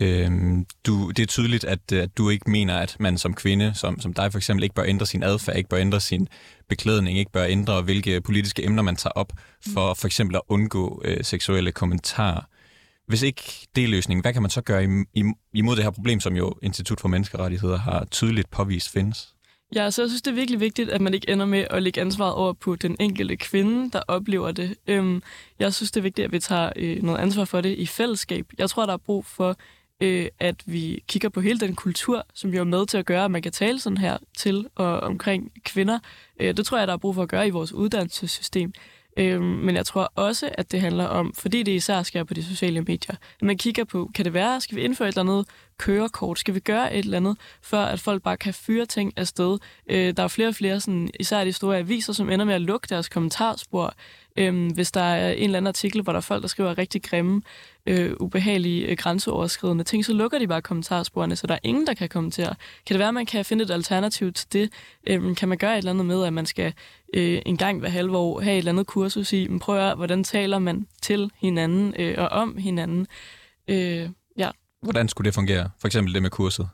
Øhm, 0.00 0.66
du, 0.86 1.10
det 1.10 1.22
er 1.22 1.26
tydeligt, 1.26 1.64
at, 1.64 1.92
at 1.92 2.18
du 2.18 2.28
ikke 2.28 2.50
mener, 2.50 2.76
at 2.76 2.96
man 3.00 3.18
som 3.18 3.34
kvinde, 3.34 3.72
som, 3.74 4.00
som 4.00 4.14
dig 4.14 4.32
for 4.32 4.38
eksempel, 4.38 4.62
ikke 4.62 4.74
bør 4.74 4.84
ændre 4.84 5.06
sin 5.06 5.22
adfærd, 5.22 5.56
ikke 5.56 5.68
bør 5.68 5.78
ændre 5.78 6.00
sin 6.00 6.28
beklædning, 6.68 7.18
ikke 7.18 7.32
bør 7.32 7.44
ændre, 7.44 7.82
hvilke 7.82 8.20
politiske 8.20 8.64
emner 8.64 8.82
man 8.82 8.96
tager 8.96 9.12
op, 9.12 9.32
for 9.74 9.94
for 9.94 10.06
eksempel 10.06 10.36
at 10.36 10.42
undgå 10.48 11.02
øh, 11.04 11.24
seksuelle 11.24 11.72
kommentarer. 11.72 12.40
Hvis 13.06 13.22
ikke 13.22 13.42
det 13.76 13.84
er 13.84 13.88
løsningen, 13.88 14.22
hvad 14.22 14.32
kan 14.32 14.42
man 14.42 14.50
så 14.50 14.60
gøre 14.60 15.04
imod 15.54 15.76
det 15.76 15.84
her 15.84 15.90
problem, 15.90 16.20
som 16.20 16.36
jo 16.36 16.54
Institut 16.62 17.00
for 17.00 17.08
Menneskerettigheder 17.08 17.78
har 17.78 18.04
tydeligt 18.04 18.50
påvist 18.50 18.92
findes? 18.92 19.34
Ja, 19.74 19.90
så 19.90 20.02
jeg 20.02 20.08
synes, 20.08 20.22
det 20.22 20.30
er 20.30 20.34
virkelig 20.34 20.60
vigtigt, 20.60 20.90
at 20.90 21.00
man 21.00 21.14
ikke 21.14 21.30
ender 21.30 21.46
med 21.46 21.66
at 21.70 21.82
lægge 21.82 22.00
ansvaret 22.00 22.34
over 22.34 22.52
på 22.52 22.76
den 22.76 22.96
enkelte 23.00 23.36
kvinde, 23.36 23.90
der 23.90 24.02
oplever 24.08 24.52
det. 24.52 24.76
Øhm, 24.86 25.22
jeg 25.58 25.74
synes, 25.74 25.90
det 25.90 26.00
er 26.00 26.02
vigtigt, 26.02 26.24
at 26.24 26.32
vi 26.32 26.38
tager 26.38 26.72
øh, 26.76 27.02
noget 27.02 27.18
ansvar 27.18 27.44
for 27.44 27.60
det 27.60 27.78
i 27.78 27.86
fællesskab. 27.86 28.46
Jeg 28.58 28.70
tror, 28.70 28.86
der 28.86 28.92
er 28.92 28.96
brug 28.96 29.26
for, 29.26 29.56
øh, 30.00 30.28
at 30.38 30.56
vi 30.66 31.04
kigger 31.08 31.28
på 31.28 31.40
hele 31.40 31.60
den 31.60 31.74
kultur, 31.74 32.26
som 32.34 32.54
jo 32.54 32.60
er 32.60 32.64
med 32.64 32.86
til 32.86 32.98
at 32.98 33.06
gøre, 33.06 33.24
at 33.24 33.30
man 33.30 33.42
kan 33.42 33.52
tale 33.52 33.80
sådan 33.80 33.98
her 33.98 34.18
til 34.36 34.66
og 34.74 35.00
omkring 35.00 35.52
kvinder. 35.64 35.98
Øh, 36.40 36.56
det 36.56 36.66
tror 36.66 36.78
jeg, 36.78 36.86
der 36.86 36.92
er 36.92 36.98
brug 36.98 37.14
for 37.14 37.22
at 37.22 37.28
gøre 37.28 37.46
i 37.46 37.50
vores 37.50 37.72
uddannelsessystem. 37.72 38.72
Øhm, 39.18 39.42
men 39.42 39.76
jeg 39.76 39.86
tror 39.86 40.12
også, 40.14 40.50
at 40.52 40.72
det 40.72 40.80
handler 40.80 41.04
om, 41.04 41.34
fordi 41.34 41.62
det 41.62 41.72
især 41.72 42.02
sker 42.02 42.24
på 42.24 42.34
de 42.34 42.44
sociale 42.44 42.80
medier, 42.80 43.16
at 43.40 43.42
man 43.42 43.56
kigger 43.58 43.84
på, 43.84 44.10
kan 44.14 44.24
det 44.24 44.34
være, 44.34 44.60
skal 44.60 44.76
vi 44.76 44.82
indføre 44.82 45.08
et 45.08 45.12
eller 45.12 45.32
andet 45.32 45.46
kørekort? 45.78 46.38
Skal 46.38 46.54
vi 46.54 46.60
gøre 46.60 46.94
et 46.94 47.04
eller 47.04 47.16
andet, 47.16 47.36
før 47.62 47.84
at 47.84 48.00
folk 48.00 48.22
bare 48.22 48.36
kan 48.36 48.54
fyre 48.54 48.86
ting 48.86 49.12
afsted? 49.16 49.58
Øh, 49.90 50.16
der 50.16 50.22
er 50.22 50.28
flere 50.28 50.48
og 50.48 50.54
flere, 50.54 50.80
sådan, 50.80 51.10
især 51.20 51.44
de 51.44 51.52
store 51.52 51.78
aviser, 51.78 52.12
som 52.12 52.30
ender 52.30 52.44
med 52.44 52.54
at 52.54 52.60
lukke 52.60 52.86
deres 52.90 53.08
kommentarspor, 53.08 53.94
øh, 54.38 54.72
hvis 54.72 54.92
der 54.92 55.00
er 55.00 55.32
en 55.32 55.44
eller 55.44 55.56
anden 55.56 55.66
artikel, 55.66 56.02
hvor 56.02 56.12
der 56.12 56.16
er 56.16 56.20
folk, 56.20 56.42
der 56.42 56.48
skriver 56.48 56.78
rigtig 56.78 57.02
grimme, 57.02 57.42
øh, 57.86 58.12
ubehagelige, 58.20 58.86
øh, 58.86 58.96
grænseoverskridende 58.96 59.84
ting, 59.84 60.04
så 60.04 60.12
lukker 60.12 60.38
de 60.38 60.48
bare 60.48 60.62
kommentarsporene, 60.62 61.36
så 61.36 61.46
der 61.46 61.54
er 61.54 61.58
ingen, 61.62 61.86
der 61.86 61.94
kan 61.94 62.08
kommentere. 62.08 62.54
Kan 62.86 62.94
det 62.94 62.98
være, 62.98 63.08
at 63.08 63.14
man 63.14 63.26
kan 63.26 63.44
finde 63.44 63.64
et 63.64 63.70
alternativ 63.70 64.32
til 64.32 64.52
det? 64.52 64.72
Øh, 65.06 65.36
kan 65.36 65.48
man 65.48 65.58
gøre 65.58 65.72
et 65.72 65.78
eller 65.78 65.90
andet 65.90 66.06
med, 66.06 66.24
at 66.24 66.32
man 66.32 66.46
skal 66.46 66.72
øh, 67.14 67.42
en 67.46 67.56
gang 67.56 67.80
hver 67.80 67.88
halve 67.88 68.16
år 68.16 68.40
have 68.40 68.54
et 68.54 68.58
eller 68.58 68.72
andet 68.72 68.86
kursus 68.86 69.32
i, 69.32 69.48
men 69.48 69.58
prøv 69.58 69.78
at 69.78 69.96
hvordan 69.96 70.24
taler 70.24 70.58
man 70.58 70.86
til 71.02 71.30
hinanden 71.36 71.94
øh, 71.98 72.14
og 72.18 72.28
om 72.28 72.56
hinanden? 72.56 73.06
Øh, 73.68 74.08
ja. 74.38 74.50
Hvordan 74.82 75.08
skulle 75.08 75.26
det 75.26 75.34
fungere? 75.34 75.70
For 75.80 75.88
eksempel 75.88 76.14
det 76.14 76.22
med 76.22 76.30
kurset? 76.30 76.68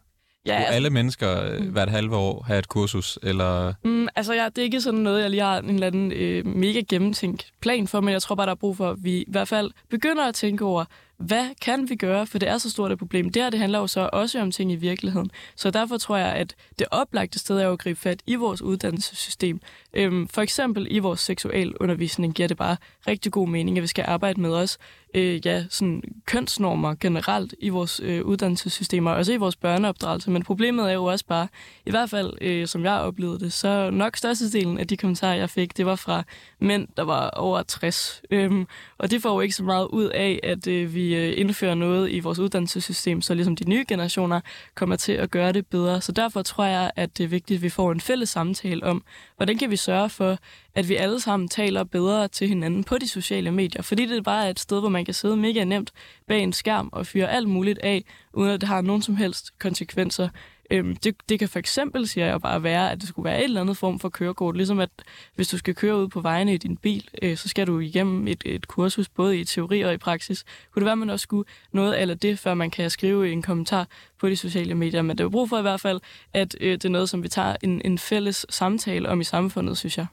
Ja, 0.47 0.55
altså, 0.55 0.75
alle 0.75 0.91
mennesker 0.91 1.43
øh, 1.43 1.61
mm. 1.61 1.67
hvert 1.67 1.91
halve 1.91 2.17
år 2.17 2.43
have 2.47 2.59
et 2.59 2.69
kursus, 2.69 3.19
eller... 3.23 3.75
Mm, 3.85 4.09
altså, 4.17 4.35
ja, 4.35 4.45
det 4.45 4.59
er 4.59 4.63
ikke 4.63 4.81
sådan 4.81 5.01
noget, 5.01 5.23
jeg 5.23 5.31
lige 5.31 5.43
har 5.43 5.59
en 5.59 5.71
eller 5.71 5.87
anden 5.87 6.13
øh, 6.13 6.47
mega 6.47 6.81
gennemtænkt 6.89 7.53
plan 7.61 7.89
for, 7.89 8.01
men 8.01 8.13
jeg 8.13 8.23
tror 8.23 8.35
bare, 8.35 8.47
der 8.47 8.53
er 8.53 8.57
brug 8.57 8.77
for, 8.77 8.91
at 8.91 8.97
vi 9.05 9.19
i 9.19 9.31
hvert 9.31 9.49
fald 9.49 9.71
begynder 9.91 10.29
at 10.29 10.35
tænke 10.35 10.65
over, 10.65 10.85
hvad 11.17 11.49
kan 11.61 11.91
vi 11.91 11.97
gøre, 11.97 12.27
for 12.27 12.39
det 12.39 12.49
er 12.49 12.59
så 12.59 12.71
stort 12.71 12.93
et 12.93 12.99
problem. 12.99 13.31
Det 13.31 13.43
her 13.43 13.51
det 13.51 13.61
handler 13.61 13.79
jo 13.79 13.87
så 13.87 14.11
også 14.13 14.41
om 14.41 14.51
ting 14.51 14.73
i 14.73 14.77
virkeligheden. 14.77 15.31
Så 15.57 15.71
derfor 15.71 15.97
tror 15.97 16.17
jeg, 16.17 16.33
at 16.33 16.55
det 16.79 16.87
oplagte 16.91 17.39
sted 17.39 17.59
er 17.59 17.71
at 17.71 17.79
gribe 17.79 18.01
fat 18.01 18.23
i 18.27 18.35
vores 18.35 18.63
uddannelsessystem. 18.63 19.61
Øhm, 19.95 20.29
for 20.29 20.43
eksempel 20.43 20.87
i 20.91 20.99
vores 20.99 21.21
seksualundervisning 21.21 22.35
giver 22.35 22.49
det 22.49 22.57
bare 22.57 22.77
rigtig 23.09 23.33
god 23.33 23.49
mening, 23.49 23.79
at 23.79 23.83
vi 23.83 23.87
skal 23.87 24.05
arbejde 24.09 24.41
med 24.41 24.51
os 24.51 24.79
øh, 25.15 25.47
ja, 25.47 25.65
sådan 25.71 26.03
kønsnormer 26.27 26.95
generelt 27.01 27.55
i 27.59 27.69
vores 27.69 28.01
øh, 28.05 28.25
uddannelsessystemer, 28.25 29.11
også 29.11 29.33
i 29.33 29.37
vores 29.37 29.57
børneopdragelse. 29.57 30.31
Men 30.31 30.43
problemet 30.43 30.89
er 30.89 30.95
jo 30.95 31.05
også 31.05 31.27
bare, 31.27 31.49
i 31.87 31.91
hvert 31.91 32.11
fald 32.11 32.33
øh, 32.41 32.67
som 32.67 32.85
jeg 32.85 32.93
oplevede 32.93 33.41
det, 33.41 33.53
så 33.53 33.91
nok 33.91 34.17
størstedelen 34.17 34.79
af 34.79 34.87
de 34.87 34.97
kommentarer, 34.97 35.35
jeg 35.35 35.51
fik, 35.51 35.77
det 35.77 35.87
var 35.87 35.97
fra 35.97 36.23
mænd, 36.61 36.89
der 36.97 37.03
var 37.03 37.31
over 37.31 37.63
60. 37.63 38.23
Øhm, 38.31 38.67
og 38.99 39.11
det 39.11 39.23
får 39.23 39.35
jo 39.35 39.41
ikke 39.41 39.55
så 39.55 39.65
meget 39.65 39.87
ud 39.87 40.05
af, 40.05 40.41
at 40.43 40.67
øh, 40.67 40.95
vi 40.95 41.17
øh, 41.17 41.35
indfører 41.37 41.75
noget 41.75 42.11
i 42.11 42.21
vores 42.21 42.39
uddannelsessystem, 42.39 43.23
så 43.23 43.35
ligesom 43.35 43.57
de 43.57 43.69
nye 43.69 43.85
generationer 43.89 44.41
kommer 44.75 44.97
til 44.97 45.13
at 45.13 45.31
gøre 45.31 45.53
det 45.53 45.67
bedre. 45.67 46.01
Så 46.01 46.13
derfor 46.13 46.43
tror 46.43 46.65
jeg, 46.65 46.91
at 46.97 47.19
det 47.19 47.25
er 47.25 47.29
vigtigt, 47.29 47.59
at 47.59 47.63
vi 47.63 47.69
får 47.69 47.93
en 47.93 48.01
fælles 48.01 48.29
samtale 48.29 48.85
om, 48.85 49.03
hvordan 49.37 49.59
kan 49.59 49.71
vi 49.71 49.77
sørge 49.77 50.09
for, 50.09 50.39
at 50.75 50.89
vi 50.89 50.97
alle 50.97 51.21
sammen 51.21 51.49
taler 51.49 51.85
bedre 51.85 52.29
til 52.29 52.49
hinanden 52.49 52.85
på 52.85 52.99
de 52.99 53.09
sociale 53.09 53.51
medier. 53.51 53.83
Fordi 53.83 54.07
det 54.07 54.25
bare 54.25 54.47
er 54.47 54.51
et 54.51 54.61
sted, 54.61 54.81
hvor 54.81 54.89
man 54.89 55.05
kan 55.05 55.15
sidde 55.15 55.37
mega 55.37 55.65
nemt 55.65 55.93
bag 56.29 56.43
en 56.43 56.53
skærm 56.53 56.89
og 56.93 57.07
fyre 57.07 57.31
alt 57.31 57.49
muligt 57.49 57.79
af, 57.79 58.05
uden 58.33 58.51
at 58.51 58.61
det 58.61 58.69
har 58.69 58.81
nogen 58.81 59.03
som 59.03 59.17
helst 59.17 59.59
konsekvenser. 59.59 60.29
Øhm, 60.71 60.97
det, 60.97 61.17
det 61.29 61.39
kan 61.39 61.49
for 61.49 61.59
eksempel, 61.59 62.09
siger 62.09 62.27
jeg 62.27 62.41
bare, 62.41 62.63
være, 62.63 62.93
at 62.93 63.01
det 63.01 63.09
skulle 63.09 63.25
være 63.25 63.39
et 63.39 63.45
eller 63.45 63.61
andet 63.61 63.77
form 63.77 63.99
for 63.99 64.09
kørekort. 64.09 64.57
Ligesom 64.57 64.81
at 64.81 64.91
hvis 65.35 65.49
du 65.49 65.59
skal 65.59 65.75
køre 65.75 65.97
ud 65.97 66.09
på 66.09 66.21
vejene 66.21 66.55
i 66.55 66.57
din 66.57 66.77
bil, 66.77 67.09
øh, 67.23 67.37
så 67.37 67.49
skal 67.49 67.67
du 67.67 67.79
igennem 67.79 68.29
et, 68.29 68.43
et 68.45 68.69
kursus, 68.69 69.09
både 69.09 69.39
i 69.39 69.45
teori 69.45 69.81
og 69.81 69.95
i 69.95 69.97
praksis. 69.97 70.45
Kunne 70.71 70.81
det 70.81 70.85
være, 70.85 70.93
at 70.93 70.99
man 70.99 71.11
også 71.11 71.23
skulle 71.23 71.49
noget 71.73 72.01
eller 72.01 72.15
det, 72.15 72.39
før 72.39 72.55
man 72.55 72.71
kan 72.71 72.91
skrive 72.91 73.33
en 73.33 73.43
kommentar 73.43 73.89
på 74.21 74.29
de 74.29 74.37
sociale 74.37 74.75
medier. 74.75 75.03
Men 75.03 75.19
det 75.19 75.25
er 75.25 75.29
brug 75.29 75.49
for 75.49 75.59
i 75.59 75.63
hvert 75.63 75.81
fald, 75.81 76.01
at 76.33 76.57
øh, 76.61 76.73
det 76.73 76.85
er 76.85 76.89
noget, 76.89 77.09
som 77.09 77.23
vi 77.23 77.29
tager 77.29 77.57
en, 77.63 77.83
en 77.85 77.99
fælles 77.99 78.47
samtale 78.49 79.09
om 79.09 79.21
i 79.21 79.25
samfundet, 79.25 79.79
synes 79.79 79.99
jeg. 79.99 80.07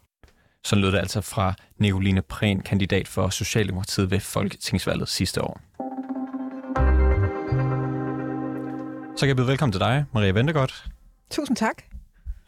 Så 0.63 0.75
lød 0.75 0.91
det 0.91 0.97
altså 0.97 1.21
fra 1.21 1.53
Nicoline 1.77 2.21
Prehn, 2.21 2.61
kandidat 2.61 3.07
for 3.07 3.29
Socialdemokratiet 3.29 4.11
ved 4.11 4.19
Folketingsvalget 4.19 5.09
sidste 5.09 5.41
år. 5.43 5.61
Så 9.15 9.25
kan 9.25 9.27
jeg 9.27 9.35
byde 9.35 9.47
velkommen 9.47 9.71
til 9.71 9.79
dig, 9.79 10.05
Maria 10.13 10.31
Ventegodt. 10.31 10.85
Tusind 11.31 11.57
tak. 11.57 11.83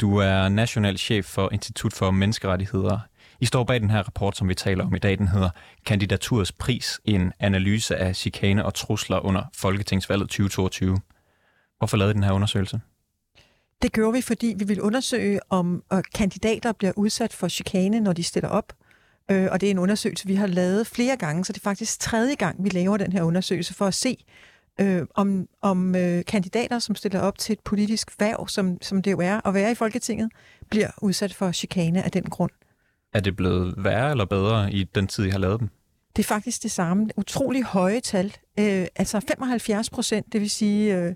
Du 0.01 0.17
er 0.17 0.49
national 0.49 0.97
chef 0.97 1.25
for 1.25 1.49
Institut 1.51 1.93
for 1.93 2.11
Menneskerettigheder. 2.11 2.99
I 3.39 3.45
står 3.45 3.63
bag 3.63 3.81
den 3.81 3.89
her 3.89 4.03
rapport, 4.03 4.37
som 4.37 4.49
vi 4.49 4.55
taler 4.55 4.85
om 4.85 4.95
i 4.95 4.99
dag. 4.99 5.17
Den 5.17 5.27
hedder 5.27 5.49
Kandidaturs 5.85 6.51
pris, 6.51 6.99
en 7.05 7.33
analyse 7.39 7.95
af 7.95 8.15
chikane 8.15 8.65
og 8.65 8.73
trusler 8.73 9.25
under 9.25 9.43
Folketingsvalget 9.55 10.29
2022. 10.29 10.99
Hvorfor 11.77 11.97
lavede 11.97 12.11
I 12.11 12.15
den 12.15 12.23
her 12.23 12.31
undersøgelse? 12.31 12.81
Det 13.81 13.91
gjorde 13.91 14.13
vi, 14.13 14.21
fordi 14.21 14.53
vi 14.57 14.65
vil 14.65 14.81
undersøge, 14.81 15.39
om 15.49 15.83
øh, 15.93 16.01
kandidater 16.15 16.71
bliver 16.71 16.93
udsat 16.95 17.33
for 17.33 17.47
chikane, 17.47 17.99
når 17.99 18.13
de 18.13 18.23
stiller 18.23 18.49
op. 18.49 18.73
Øh, 19.31 19.47
og 19.51 19.61
det 19.61 19.67
er 19.67 19.71
en 19.71 19.79
undersøgelse, 19.79 20.27
vi 20.27 20.35
har 20.35 20.47
lavet 20.47 20.87
flere 20.87 21.17
gange, 21.17 21.45
så 21.45 21.53
det 21.53 21.59
er 21.59 21.63
faktisk 21.63 21.99
tredje 21.99 22.35
gang, 22.35 22.63
vi 22.63 22.69
laver 22.69 22.97
den 22.97 23.11
her 23.11 23.23
undersøgelse 23.23 23.73
for 23.73 23.85
at 23.85 23.93
se, 23.93 24.25
øh, 24.81 25.01
om, 25.15 25.47
om 25.61 25.95
øh, 25.95 26.25
kandidater, 26.25 26.79
som 26.79 26.95
stiller 26.95 27.19
op 27.19 27.37
til 27.37 27.53
et 27.53 27.59
politisk 27.59 28.19
værv, 28.19 28.47
som, 28.47 28.77
som 28.81 29.01
det 29.01 29.11
jo 29.11 29.19
er 29.19 29.47
at 29.47 29.53
være 29.53 29.71
i 29.71 29.75
Folketinget, 29.75 30.31
bliver 30.69 30.89
udsat 31.01 31.33
for 31.33 31.51
chikane 31.51 32.03
af 32.03 32.11
den 32.11 32.23
grund. 32.23 32.51
Er 33.13 33.19
det 33.19 33.35
blevet 33.35 33.73
værre 33.77 34.11
eller 34.11 34.25
bedre 34.25 34.73
i 34.73 34.83
den 34.83 35.07
tid, 35.07 35.25
I 35.25 35.29
har 35.29 35.39
lavet 35.39 35.59
dem? 35.59 35.69
Det 36.15 36.23
er 36.23 36.27
faktisk 36.27 36.63
det 36.63 36.71
samme. 36.71 37.09
Utrolig 37.17 37.63
høje 37.63 37.99
tal. 37.99 38.33
Øh, 38.59 38.87
altså 38.95 39.19
75 39.27 39.89
procent, 39.89 40.33
det 40.33 40.41
vil 40.41 40.49
sige... 40.49 40.97
Øh, 40.97 41.13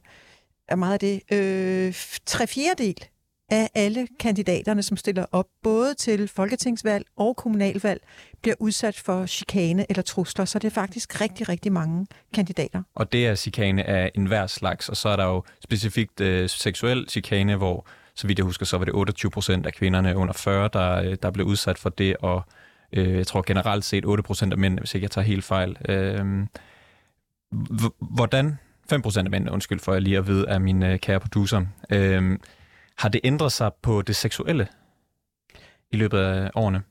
er 0.67 0.75
meget 0.75 0.93
af 0.93 0.99
det, 0.99 1.21
øh, 1.31 1.93
tre 2.25 2.47
fjerdedel 2.47 3.05
af 3.49 3.69
alle 3.75 4.07
kandidaterne, 4.19 4.83
som 4.83 4.97
stiller 4.97 5.25
op 5.31 5.45
både 5.63 5.93
til 5.93 6.27
folketingsvalg 6.27 7.05
og 7.17 7.35
kommunalvalg, 7.35 8.01
bliver 8.41 8.55
udsat 8.59 8.95
for 8.95 9.25
chikane 9.25 9.85
eller 9.89 10.03
trusler, 10.03 10.45
så 10.45 10.59
det 10.59 10.67
er 10.67 10.71
faktisk 10.71 11.21
rigtig, 11.21 11.49
rigtig 11.49 11.71
mange 11.71 12.07
kandidater. 12.33 12.83
Og 12.95 13.11
det 13.11 13.27
er 13.27 13.35
chikane 13.35 13.83
af 13.83 14.11
enhver 14.15 14.47
slags, 14.47 14.89
og 14.89 14.97
så 14.97 15.09
er 15.09 15.15
der 15.15 15.25
jo 15.25 15.43
specifikt 15.63 16.21
øh, 16.21 16.49
seksuel 16.49 17.09
chikane, 17.09 17.55
hvor, 17.55 17.87
så 18.15 18.27
vidt 18.27 18.39
jeg 18.39 18.45
husker, 18.45 18.65
så 18.65 18.77
var 18.77 18.85
det 18.85 18.93
28 18.93 19.31
procent 19.31 19.65
af 19.65 19.73
kvinderne 19.73 20.15
under 20.15 20.33
40, 20.33 20.69
der, 20.73 20.95
øh, 20.95 21.17
der 21.21 21.31
blev 21.31 21.45
udsat 21.45 21.77
for 21.77 21.89
det, 21.89 22.17
og 22.17 22.41
øh, 22.93 23.17
jeg 23.17 23.27
tror 23.27 23.43
generelt 23.47 23.85
set 23.85 24.05
8 24.05 24.23
procent 24.23 24.53
af 24.53 24.59
mænd, 24.59 24.79
hvis 24.79 24.95
ikke 24.95 25.05
jeg 25.05 25.11
tager 25.11 25.25
helt 25.25 25.43
fejl. 25.43 25.77
Øh, 25.89 26.25
hvordan 27.99 28.57
5% 28.93 29.17
af 29.17 29.29
mændene, 29.29 29.51
undskyld 29.51 29.79
for 29.79 29.93
jeg 29.93 30.01
lige 30.01 30.17
at 30.17 30.27
vide 30.27 30.49
af 30.49 30.61
min 30.61 30.83
øh, 30.83 30.99
kære 30.99 31.19
producer. 31.19 31.65
Øh, 31.89 32.39
har 32.97 33.09
det 33.09 33.21
ændret 33.23 33.51
sig 33.51 33.71
på 33.81 34.01
det 34.01 34.15
seksuelle 34.15 34.67
i 35.91 35.97
løbet 35.97 36.17
af 36.17 36.51
årene? 36.55 36.81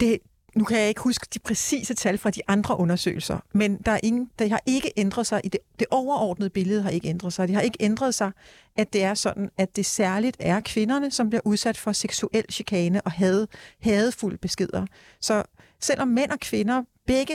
Det, 0.00 0.18
nu 0.56 0.64
kan 0.64 0.78
jeg 0.78 0.88
ikke 0.88 1.00
huske 1.00 1.26
de 1.34 1.38
præcise 1.38 1.94
tal 1.94 2.18
fra 2.18 2.30
de 2.30 2.40
andre 2.48 2.78
undersøgelser, 2.78 3.38
men 3.52 3.76
der, 3.76 3.92
er 3.92 4.00
ingen, 4.02 4.30
der 4.38 4.48
har 4.48 4.60
ikke 4.66 4.92
ændret 4.96 5.26
sig 5.26 5.40
i 5.44 5.48
det, 5.48 5.60
det 5.78 5.86
overordnede 5.90 6.50
billede 6.50 6.82
har 6.82 6.90
ikke 6.90 7.08
ændret 7.08 7.32
sig. 7.32 7.48
Det 7.48 7.56
har 7.56 7.62
ikke 7.62 7.78
ændret 7.80 8.14
sig, 8.14 8.30
at 8.76 8.92
det 8.92 9.02
er 9.02 9.14
sådan, 9.14 9.50
at 9.58 9.76
det 9.76 9.86
særligt 9.86 10.36
er 10.40 10.60
kvinderne, 10.60 11.10
som 11.10 11.30
bliver 11.30 11.42
udsat 11.44 11.76
for 11.76 11.92
seksuel 11.92 12.44
chikane 12.50 13.00
og 13.00 13.12
had, 13.12 13.46
hadefulde 13.82 14.36
beskeder. 14.36 14.86
Så 15.20 15.42
selvom 15.80 16.08
mænd 16.08 16.30
og 16.30 16.40
kvinder 16.40 16.82
begge 17.06 17.34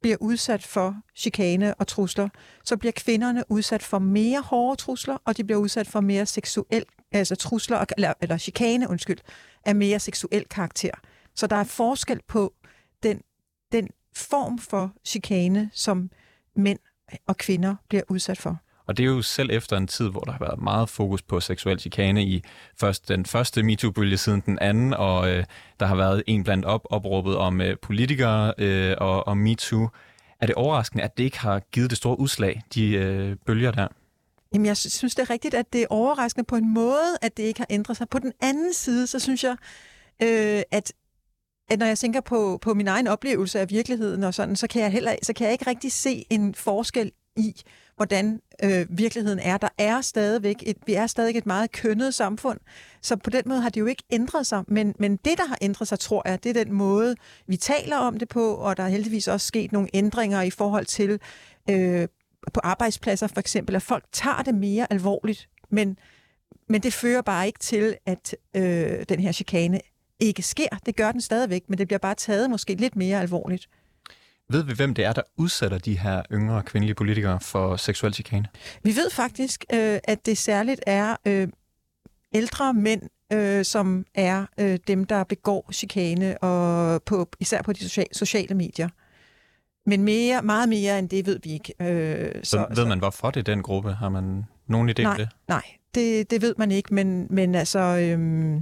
bliver 0.00 0.16
udsat 0.20 0.62
for 0.62 0.96
chikane 1.16 1.74
og 1.74 1.86
trusler, 1.86 2.28
så 2.64 2.76
bliver 2.76 2.92
kvinderne 2.92 3.44
udsat 3.48 3.82
for 3.82 3.98
mere 3.98 4.40
hårde 4.40 4.80
trusler, 4.80 5.18
og 5.24 5.36
de 5.36 5.44
bliver 5.44 5.58
udsat 5.60 5.86
for 5.86 6.00
mere 6.00 6.26
seksuel, 6.26 6.84
altså 7.12 7.36
trusler, 7.36 7.84
eller, 7.96 8.12
eller 8.20 8.38
chikane, 8.38 8.88
undskyld, 8.90 9.18
af 9.64 9.74
mere 9.74 9.98
seksuel 9.98 10.44
karakter. 10.44 10.90
Så 11.34 11.46
der 11.46 11.56
er 11.56 11.64
forskel 11.64 12.20
på 12.28 12.54
den, 13.02 13.20
den 13.72 13.88
form 14.16 14.58
for 14.58 14.92
chikane, 15.04 15.70
som 15.72 16.10
mænd 16.56 16.78
og 17.26 17.36
kvinder 17.36 17.74
bliver 17.88 18.02
udsat 18.08 18.38
for. 18.38 18.58
Og 18.90 18.96
det 18.96 19.02
er 19.02 19.06
jo 19.06 19.22
selv 19.22 19.50
efter 19.52 19.76
en 19.76 19.86
tid, 19.86 20.08
hvor 20.08 20.20
der 20.20 20.32
har 20.32 20.38
været 20.38 20.62
meget 20.62 20.88
fokus 20.88 21.22
på 21.22 21.40
seksuel 21.40 21.80
chikane 21.80 22.24
i 22.24 22.42
først 22.80 23.08
den 23.08 23.26
første 23.26 23.62
MeToo-bølge 23.62 24.16
siden 24.16 24.42
den 24.46 24.58
anden, 24.58 24.94
og 24.94 25.30
øh, 25.30 25.44
der 25.80 25.86
har 25.86 25.96
været 25.96 26.22
en 26.26 26.44
blandt 26.44 26.64
op 26.64 26.86
opråbet 26.90 27.36
om 27.36 27.60
øh, 27.60 27.76
politikere 27.82 28.54
øh, 28.58 28.94
og, 28.98 29.28
og 29.28 29.38
MeToo. 29.38 29.88
Er 30.40 30.46
det 30.46 30.54
overraskende, 30.54 31.04
at 31.04 31.18
det 31.18 31.24
ikke 31.24 31.38
har 31.38 31.60
givet 31.72 31.90
det 31.90 31.98
store 31.98 32.20
udslag, 32.20 32.62
de 32.74 32.92
øh, 32.92 33.36
bølger 33.46 33.70
der? 33.70 33.88
Jamen, 34.54 34.66
jeg 34.66 34.76
synes, 34.76 35.14
det 35.14 35.22
er 35.22 35.30
rigtigt, 35.30 35.54
at 35.54 35.72
det 35.72 35.82
er 35.82 35.86
overraskende 35.90 36.46
på 36.46 36.56
en 36.56 36.74
måde, 36.74 37.16
at 37.22 37.36
det 37.36 37.42
ikke 37.42 37.60
har 37.60 37.66
ændret 37.70 37.96
sig. 37.96 38.08
På 38.08 38.18
den 38.18 38.32
anden 38.42 38.74
side, 38.74 39.06
så 39.06 39.18
synes 39.18 39.44
jeg, 39.44 39.56
øh, 40.22 40.62
at 40.70 40.92
at 41.70 41.78
når 41.78 41.86
jeg 41.86 41.98
tænker 41.98 42.20
på, 42.20 42.58
på 42.62 42.74
min 42.74 42.88
egen 42.88 43.06
oplevelse 43.06 43.60
af 43.60 43.70
virkeligheden 43.70 44.24
og 44.24 44.34
sådan, 44.34 44.56
så 44.56 44.66
kan 44.66 44.82
jeg 44.82 44.92
heller 44.92 45.14
så 45.22 45.32
kan 45.32 45.44
jeg 45.44 45.52
ikke 45.52 45.66
rigtig 45.66 45.92
se 45.92 46.24
en 46.30 46.54
forskel 46.54 47.12
i, 47.36 47.54
hvordan 48.00 48.40
øh, 48.62 48.86
virkeligheden 48.90 49.38
er. 49.38 49.56
Der 49.56 49.68
er 49.78 50.00
stadigvæk 50.00 50.56
et, 50.66 50.76
vi 50.86 50.94
er 50.94 51.06
stadig 51.06 51.36
et 51.36 51.46
meget 51.46 51.72
kønnet 51.72 52.14
samfund, 52.14 52.58
så 53.02 53.16
på 53.16 53.30
den 53.30 53.42
måde 53.46 53.60
har 53.60 53.68
det 53.68 53.80
jo 53.80 53.86
ikke 53.86 54.02
ændret 54.10 54.46
sig. 54.46 54.64
Men, 54.68 54.94
men 54.98 55.16
det, 55.16 55.38
der 55.38 55.46
har 55.46 55.58
ændret 55.62 55.88
sig, 55.88 55.98
tror 55.98 56.28
jeg, 56.28 56.44
det 56.44 56.56
er 56.56 56.64
den 56.64 56.72
måde, 56.72 57.16
vi 57.46 57.56
taler 57.56 57.96
om 57.96 58.18
det 58.18 58.28
på, 58.28 58.54
og 58.54 58.76
der 58.76 58.82
er 58.82 58.88
heldigvis 58.88 59.28
også 59.28 59.46
sket 59.46 59.72
nogle 59.72 59.88
ændringer 59.94 60.42
i 60.42 60.50
forhold 60.50 60.86
til 60.86 61.20
øh, 61.70 62.08
på 62.54 62.60
arbejdspladser 62.62 63.26
for 63.26 63.40
eksempel, 63.40 63.76
at 63.76 63.82
folk 63.82 64.04
tager 64.12 64.42
det 64.42 64.54
mere 64.54 64.86
alvorligt. 64.90 65.48
Men, 65.70 65.98
men 66.68 66.82
det 66.82 66.92
fører 66.92 67.22
bare 67.22 67.46
ikke 67.46 67.58
til, 67.58 67.96
at 68.06 68.36
øh, 68.56 69.04
den 69.08 69.20
her 69.20 69.32
chikane 69.32 69.80
ikke 70.20 70.42
sker. 70.42 70.78
Det 70.86 70.96
gør 70.96 71.12
den 71.12 71.20
stadigvæk, 71.20 71.62
men 71.68 71.78
det 71.78 71.88
bliver 71.88 71.98
bare 71.98 72.14
taget 72.14 72.50
måske 72.50 72.74
lidt 72.74 72.96
mere 72.96 73.20
alvorligt. 73.20 73.68
Ved 74.50 74.62
vi, 74.62 74.72
hvem 74.74 74.94
det 74.94 75.04
er, 75.04 75.12
der 75.12 75.22
udsætter 75.36 75.78
de 75.78 75.98
her 75.98 76.22
yngre 76.32 76.62
kvindelige 76.62 76.94
politikere 76.94 77.40
for 77.40 77.76
seksuel 77.76 78.14
chikane? 78.14 78.46
Vi 78.82 78.96
ved 78.96 79.10
faktisk, 79.10 79.64
øh, 79.72 79.98
at 80.04 80.26
det 80.26 80.38
særligt 80.38 80.80
er 80.86 81.16
øh, 81.26 81.48
ældre 82.34 82.74
mænd, 82.74 83.02
øh, 83.32 83.64
som 83.64 84.04
er 84.14 84.46
øh, 84.58 84.78
dem, 84.86 85.04
der 85.04 85.24
begår 85.24 85.70
chikane, 85.72 86.38
og 86.38 87.02
på, 87.02 87.28
især 87.40 87.62
på 87.62 87.72
de 87.72 87.80
sociale, 87.80 88.08
sociale 88.12 88.54
medier. 88.54 88.88
Men 89.86 90.02
mere, 90.02 90.42
meget 90.42 90.68
mere 90.68 90.98
end 90.98 91.08
det 91.08 91.26
ved 91.26 91.40
vi 91.42 91.50
ikke. 91.50 91.74
Øh, 91.80 92.34
så, 92.42 92.50
så 92.50 92.66
ved 92.74 92.86
man, 92.86 92.98
hvorfor 92.98 93.30
det 93.30 93.40
er 93.40 93.54
den 93.54 93.62
gruppe? 93.62 93.92
Har 93.92 94.08
man 94.08 94.44
nogen 94.66 94.90
idé 94.90 95.02
nej, 95.02 95.10
om 95.10 95.16
det? 95.16 95.28
Nej, 95.48 95.62
det, 95.94 96.30
det 96.30 96.42
ved 96.42 96.54
man 96.58 96.70
ikke, 96.70 96.94
men, 96.94 97.26
men 97.30 97.54
altså... 97.54 97.78
Øh, 97.78 98.60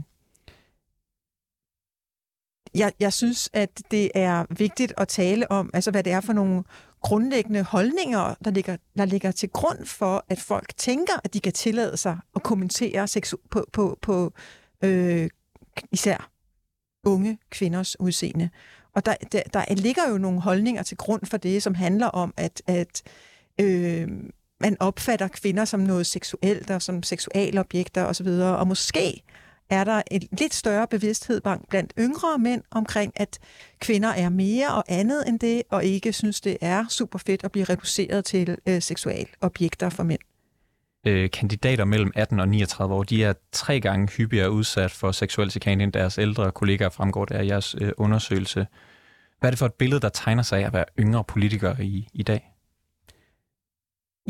jeg, 2.79 2.93
jeg 3.01 3.13
synes, 3.13 3.51
at 3.53 3.83
det 3.91 4.11
er 4.15 4.45
vigtigt 4.51 4.93
at 4.97 5.09
tale 5.09 5.51
om, 5.51 5.71
altså 5.75 5.91
hvad 5.91 6.03
det 6.03 6.13
er 6.13 6.21
for 6.21 6.33
nogle 6.33 6.65
grundlæggende 7.01 7.63
holdninger, 7.63 8.35
der 8.45 8.51
ligger, 8.51 8.77
der 8.97 9.05
ligger 9.05 9.31
til 9.31 9.49
grund 9.49 9.87
for, 9.87 10.25
at 10.29 10.41
folk 10.41 10.77
tænker, 10.77 11.13
at 11.25 11.35
de 11.35 11.41
kan 11.41 11.53
tillade 11.53 11.97
sig 11.97 12.19
at 12.37 12.43
kommentere 12.43 13.05
seksu- 13.05 13.47
på, 13.51 13.67
på, 13.73 13.99
på 14.03 14.33
øh, 14.85 15.29
især 15.93 16.31
unge 17.05 17.39
kvinders 17.51 18.01
udseende. 18.01 18.51
Og 18.95 19.07
der, 19.07 19.15
der, 19.33 19.43
der 19.43 19.75
ligger 19.75 20.11
jo 20.11 20.19
nogle 20.19 20.41
holdninger 20.41 20.83
til 20.83 20.97
grund 20.97 21.27
for 21.27 21.37
det, 21.37 21.63
som 21.63 21.75
handler 21.75 22.07
om, 22.07 22.35
at, 22.37 22.63
at 22.67 23.03
øh, 23.61 24.09
man 24.61 24.77
opfatter 24.81 25.29
kvinder 25.29 25.65
som 25.65 25.81
noget 25.81 26.07
seksuelt 26.07 26.71
og 26.71 26.83
som 26.83 27.03
seksualobjekter 27.03 28.05
osv., 28.05 28.27
og 28.29 28.69
måske 28.69 29.23
er 29.71 29.85
der 29.85 30.03
en 30.11 30.23
lidt 30.39 30.55
større 30.55 30.87
bevidsthed 30.87 31.41
blandt 31.71 31.93
yngre 31.99 32.39
mænd 32.39 32.63
omkring, 32.71 33.13
at 33.17 33.39
kvinder 33.81 34.09
er 34.09 34.29
mere 34.29 34.75
og 34.75 34.85
andet 34.89 35.29
end 35.29 35.41
det, 35.41 35.63
og 35.71 35.85
ikke 35.85 36.13
synes, 36.13 36.41
det 36.41 36.57
er 36.61 36.85
super 36.89 37.19
fedt 37.19 37.45
at 37.45 37.53
blive 37.53 37.65
reduceret 37.65 38.25
til 38.25 38.57
øh, 38.69 38.83
seksualobjekter 38.83 39.89
for 39.89 40.03
mænd. 40.03 40.21
Øh, 41.07 41.31
kandidater 41.31 41.85
mellem 41.85 42.13
18 42.15 42.41
og 42.41 42.49
39 42.49 42.95
år, 42.95 43.03
de 43.03 43.25
er 43.25 43.33
tre 43.53 43.81
gange 43.81 44.09
hyppigere 44.09 44.51
udsat 44.51 44.91
for 44.91 45.13
seksuel 45.13 45.51
chikane 45.51 45.85
end 45.85 45.93
deres 45.93 46.19
ældre 46.19 46.53
kollegaer, 46.53 46.89
fremgår 46.89 47.25
det 47.25 47.35
af 47.35 47.47
jeres 47.47 47.77
øh, 47.81 47.93
undersøgelse. 47.97 48.67
Hvad 49.41 49.49
er 49.49 49.51
det 49.51 49.59
for 49.59 49.67
et 49.67 49.75
billede, 49.75 50.01
der 50.01 50.09
tegner 50.09 50.43
sig 50.43 50.61
af 50.61 50.67
at 50.67 50.73
være 50.73 50.85
yngre 50.99 51.25
politikere 51.25 51.85
i, 51.85 52.09
i 52.13 52.23
dag? 52.23 52.53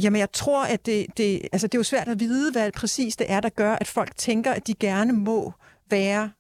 Jamen, 0.02 0.21
jeg 0.21 0.33
tror, 0.33 0.64
at 0.64 0.87
det, 0.87 1.07
det, 1.17 1.49
altså, 1.52 1.67
det 1.67 1.75
er 1.75 1.78
jo 1.78 1.83
svært 1.83 2.09
at 2.09 2.21
vide, 2.21 2.52
hvad 2.52 2.73
præcis 2.73 3.17
det 3.17 3.31
er, 3.31 3.40
der 3.40 3.49
gør, 3.49 3.73
at 3.73 3.87
folk 3.87 4.17
tænker, 4.17 4.52
at 4.52 4.67
de 4.67 4.75
gerne 4.75 5.12
må 5.12 5.52
være 5.90 6.31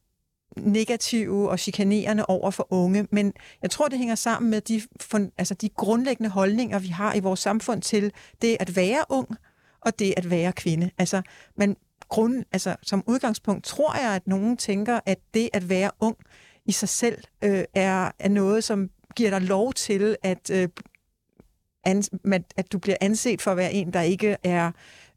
negative 0.56 1.50
og 1.50 1.58
chikanerende 1.58 2.26
over 2.26 2.50
for 2.50 2.66
unge, 2.70 3.08
men 3.10 3.32
jeg 3.62 3.70
tror, 3.70 3.88
det 3.88 3.98
hænger 3.98 4.14
sammen 4.14 4.50
med 4.50 4.60
de, 4.60 4.82
altså 5.38 5.54
de 5.54 5.68
grundlæggende 5.68 6.30
holdninger, 6.30 6.78
vi 6.78 6.88
har 6.88 7.14
i 7.14 7.20
vores 7.20 7.40
samfund 7.40 7.82
til 7.82 8.12
det 8.42 8.56
at 8.60 8.76
være 8.76 9.04
ung 9.08 9.28
og 9.80 9.98
det 9.98 10.14
at 10.16 10.30
være 10.30 10.52
kvinde. 10.52 10.90
Altså, 10.98 11.22
man 11.56 11.76
grund, 12.08 12.44
altså, 12.52 12.76
som 12.82 13.04
udgangspunkt 13.06 13.64
tror 13.64 13.96
jeg, 13.96 14.14
at 14.14 14.26
nogen 14.26 14.56
tænker, 14.56 15.00
at 15.06 15.18
det 15.34 15.48
at 15.52 15.68
være 15.68 15.90
ung 16.00 16.16
i 16.66 16.72
sig 16.72 16.88
selv 16.88 17.18
øh, 17.44 17.64
er, 17.74 18.10
er 18.18 18.28
noget, 18.28 18.64
som 18.64 18.90
giver 19.16 19.30
dig 19.30 19.42
lov 19.42 19.72
til 19.72 20.16
at 20.22 20.50
øh, 20.50 20.68
at 22.56 22.72
du 22.72 22.78
bliver 22.78 22.96
anset 23.00 23.42
for 23.42 23.50
at 23.50 23.56
være 23.56 23.72
en, 23.72 23.92
der 23.92 24.00
ikke 24.00 24.36
er 24.44 24.70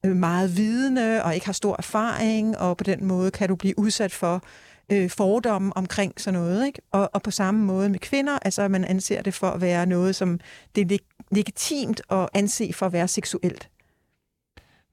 øh, 0.06 0.16
meget 0.16 0.58
vidende 0.58 1.24
og 1.24 1.34
ikke 1.34 1.46
har 1.46 1.54
stor 1.54 1.76
erfaring, 1.78 2.58
og 2.58 2.78
på 2.78 2.84
den 2.84 3.06
måde 3.06 3.32
kan 3.32 3.50
du 3.50 3.56
blive 3.56 3.80
udsat 3.80 4.12
for 4.12 4.44
øh, 4.92 5.10
fordomme 5.10 5.78
omkring 5.78 6.14
sådan 6.22 6.40
noget. 6.40 6.68
Ikke? 6.68 6.82
Og, 6.92 7.10
og 7.14 7.22
på 7.22 7.32
samme 7.32 7.66
måde 7.66 7.90
med 7.90 8.00
kvinder, 8.00 8.40
altså 8.42 8.68
man 8.68 8.86
anser 8.86 9.22
det 9.22 9.34
for 9.34 9.48
at 9.48 9.62
være 9.62 9.86
noget, 9.86 10.16
som 10.16 10.40
det 10.76 10.92
er 10.92 10.98
leg- 10.98 11.26
legitimt 11.32 12.02
at 12.10 12.30
anse 12.34 12.74
for 12.74 12.86
at 12.86 12.94
være 12.94 13.08
seksuelt. 13.08 13.70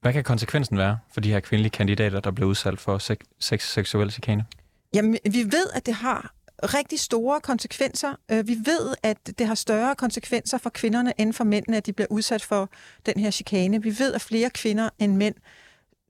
Hvad 0.01 0.13
kan 0.13 0.23
konsekvensen 0.23 0.77
være 0.77 0.97
for 1.13 1.21
de 1.21 1.31
her 1.31 1.39
kvindelige 1.39 1.71
kandidater, 1.71 2.19
der 2.19 2.31
bliver 2.31 2.49
udsat 2.49 2.79
for 2.79 2.97
sex, 2.97 3.17
sex 3.39 3.71
seksuel 3.73 4.11
chikane? 4.11 4.45
Jamen, 4.93 5.17
vi 5.31 5.43
ved, 5.43 5.65
at 5.73 5.85
det 5.85 5.93
har 5.93 6.33
rigtig 6.63 6.99
store 6.99 7.41
konsekvenser. 7.41 8.15
Øh, 8.31 8.47
vi 8.47 8.57
ved, 8.65 8.95
at 9.03 9.17
det 9.39 9.47
har 9.47 9.55
større 9.55 9.95
konsekvenser 9.95 10.57
for 10.57 10.69
kvinderne 10.69 11.13
end 11.17 11.33
for 11.33 11.43
mændene, 11.43 11.77
at 11.77 11.85
de 11.85 11.93
bliver 11.93 12.07
udsat 12.09 12.43
for 12.43 12.69
den 13.05 13.19
her 13.19 13.31
chikane. 13.31 13.83
Vi 13.83 13.99
ved, 13.99 14.13
at 14.13 14.21
flere 14.21 14.49
kvinder 14.49 14.89
end 14.99 15.15
mænd 15.15 15.35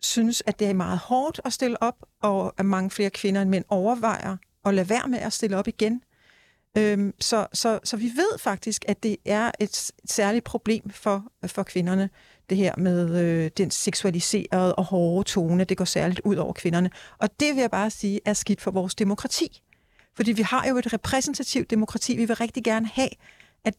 synes, 0.02 0.44
at 0.46 0.60
det 0.60 0.70
er 0.70 0.74
meget 0.74 1.00
hårdt 1.00 1.42
at 1.46 1.54
stille 1.54 1.84
op, 1.84 1.96
og 2.22 2.54
at 2.58 2.66
mange 2.66 2.90
flere 2.90 3.10
kvinder 3.10 3.42
end 3.42 3.50
mænd 3.50 3.66
overvejer 3.70 4.38
at 4.66 4.74
lade 4.74 4.90
være 4.90 5.08
med 5.08 5.20
at 5.20 5.34
stille 5.34 5.58
op 5.58 5.68
igen. 5.68 6.04
Øhm, 6.78 7.14
så, 7.20 7.48
så, 7.54 7.80
så 7.84 7.98
vi 7.98 8.06
ved 8.16 8.40
faktisk, 8.40 8.86
at 8.88 9.04
det 9.04 9.18
er 9.26 9.52
et 9.60 9.92
særligt 10.06 10.46
problem 10.46 10.90
for, 10.90 11.32
for 11.48 11.64
kvinderne, 11.64 12.10
det 12.50 12.58
her 12.58 12.74
med 12.78 13.20
øh, 13.20 13.52
den 13.58 13.72
seksualiserede 13.72 14.76
og 14.76 14.84
hårde 14.86 15.30
tone, 15.30 15.64
det 15.64 15.78
går 15.78 15.86
særligt 15.86 16.22
ud 16.24 16.36
over 16.36 16.54
kvinderne. 16.54 16.90
Og 17.18 17.30
det 17.40 17.56
vil 17.56 17.62
jeg 17.62 17.72
bare 17.72 17.90
sige 17.90 18.20
er 18.26 18.34
skidt 18.34 18.62
for 18.62 18.72
vores 18.72 18.96
demokrati. 18.96 19.62
Fordi 20.20 20.32
vi 20.32 20.42
har 20.42 20.68
jo 20.70 20.78
et 20.78 20.94
repræsentativt 20.94 21.70
demokrati. 21.70 22.18
Vi 22.18 22.26
vil 22.26 22.36
rigtig 22.36 22.64
gerne 22.64 22.88
have, 22.94 23.10
at, 23.64 23.74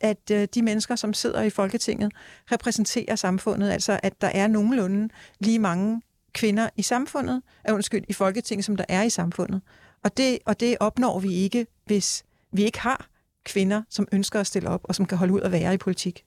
at 0.00 0.30
øh, 0.32 0.48
de 0.54 0.62
mennesker, 0.62 0.96
som 0.96 1.14
sidder 1.14 1.42
i 1.42 1.50
Folketinget, 1.50 2.12
repræsenterer 2.52 3.16
samfundet. 3.16 3.70
Altså, 3.70 4.00
at 4.02 4.20
der 4.20 4.26
er 4.28 4.46
nogenlunde 4.46 5.08
lige 5.40 5.58
mange 5.58 6.02
kvinder 6.32 6.68
i 6.76 6.82
samfundet, 6.82 7.42
øh, 7.68 7.74
undskyld, 7.74 8.04
i 8.08 8.12
Folketinget, 8.12 8.64
som 8.64 8.76
der 8.76 8.84
er 8.88 9.02
i 9.02 9.10
samfundet. 9.10 9.60
Og 10.04 10.16
det, 10.16 10.38
og 10.46 10.60
det 10.60 10.76
opnår 10.80 11.20
vi 11.20 11.32
ikke, 11.32 11.66
hvis 11.84 12.24
vi 12.52 12.64
ikke 12.64 12.80
har 12.80 13.06
kvinder, 13.44 13.82
som 13.90 14.08
ønsker 14.12 14.40
at 14.40 14.46
stille 14.46 14.68
op, 14.68 14.80
og 14.84 14.94
som 14.94 15.06
kan 15.06 15.18
holde 15.18 15.32
ud 15.32 15.40
at 15.40 15.52
være 15.52 15.74
i 15.74 15.76
politik. 15.76 16.24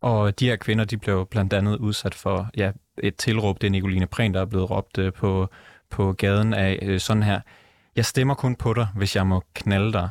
Og 0.00 0.40
de 0.40 0.46
her 0.46 0.56
kvinder, 0.56 0.84
de 0.84 0.96
blev 0.96 1.26
blandt 1.26 1.52
andet 1.52 1.76
udsat 1.76 2.14
for 2.14 2.50
ja, 2.56 2.72
et 2.98 3.16
tilråb, 3.16 3.60
det 3.60 3.66
er 3.66 3.70
Nicoline 3.70 4.06
Prehn, 4.06 4.34
der 4.34 4.40
er 4.40 4.46
blevet 4.46 4.70
råbt 4.70 4.98
øh, 4.98 5.12
på, 5.12 5.48
på 5.90 6.12
gaden 6.12 6.54
af 6.54 6.78
øh, 6.82 7.00
sådan 7.00 7.22
her. 7.22 7.40
Jeg 7.96 8.04
stemmer 8.04 8.34
kun 8.34 8.56
på 8.56 8.74
dig, 8.74 8.88
hvis 8.96 9.16
jeg 9.16 9.26
må 9.26 9.42
knalde 9.54 9.92
dig. 9.92 10.08